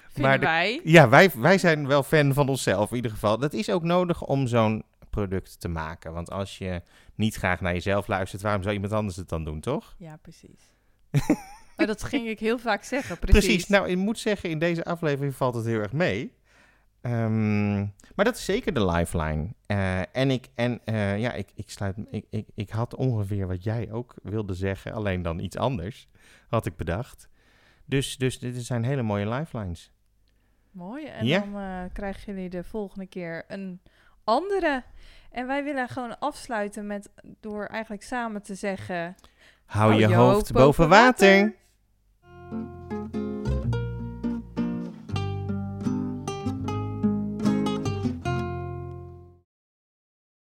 [0.09, 0.81] Vinden maar de- wij.
[0.85, 3.39] Ja, wij, wij zijn wel fan van onszelf in ieder geval.
[3.39, 4.83] Dat is ook nodig om zo'n
[5.17, 6.13] product te maken.
[6.13, 6.83] Want als je
[7.15, 9.95] niet graag naar jezelf luistert, waarom zou iemand anders het dan doen, toch?
[9.99, 10.75] Ja, precies.
[11.77, 13.45] maar dat ging ik heel vaak zeggen, precies.
[13.45, 13.69] Precies.
[13.69, 16.35] Nou, ik moet zeggen, in deze aflevering valt het heel erg mee.
[17.01, 17.79] Ehm,
[18.15, 19.49] maar dat is zeker de lifeline.
[19.67, 23.63] Eh, en ik, en, eh, ja, ik, ik, sluit, ik, ik, ik had ongeveer wat
[23.63, 26.09] jij ook wilde zeggen, alleen dan iets anders,
[26.49, 27.29] had ik bedacht.
[27.85, 29.93] Dus, dus dit zijn hele mooie lifelines.
[30.71, 31.07] Mooi.
[31.07, 31.41] En Ja.
[31.41, 33.81] dan eh, krijgen jullie de volgende keer een
[34.27, 34.83] andere.
[35.31, 37.09] En wij willen gewoon afsluiten met
[37.41, 39.17] door eigenlijk samen te zeggen.
[39.67, 41.55] Hou, je, hoofd boven water.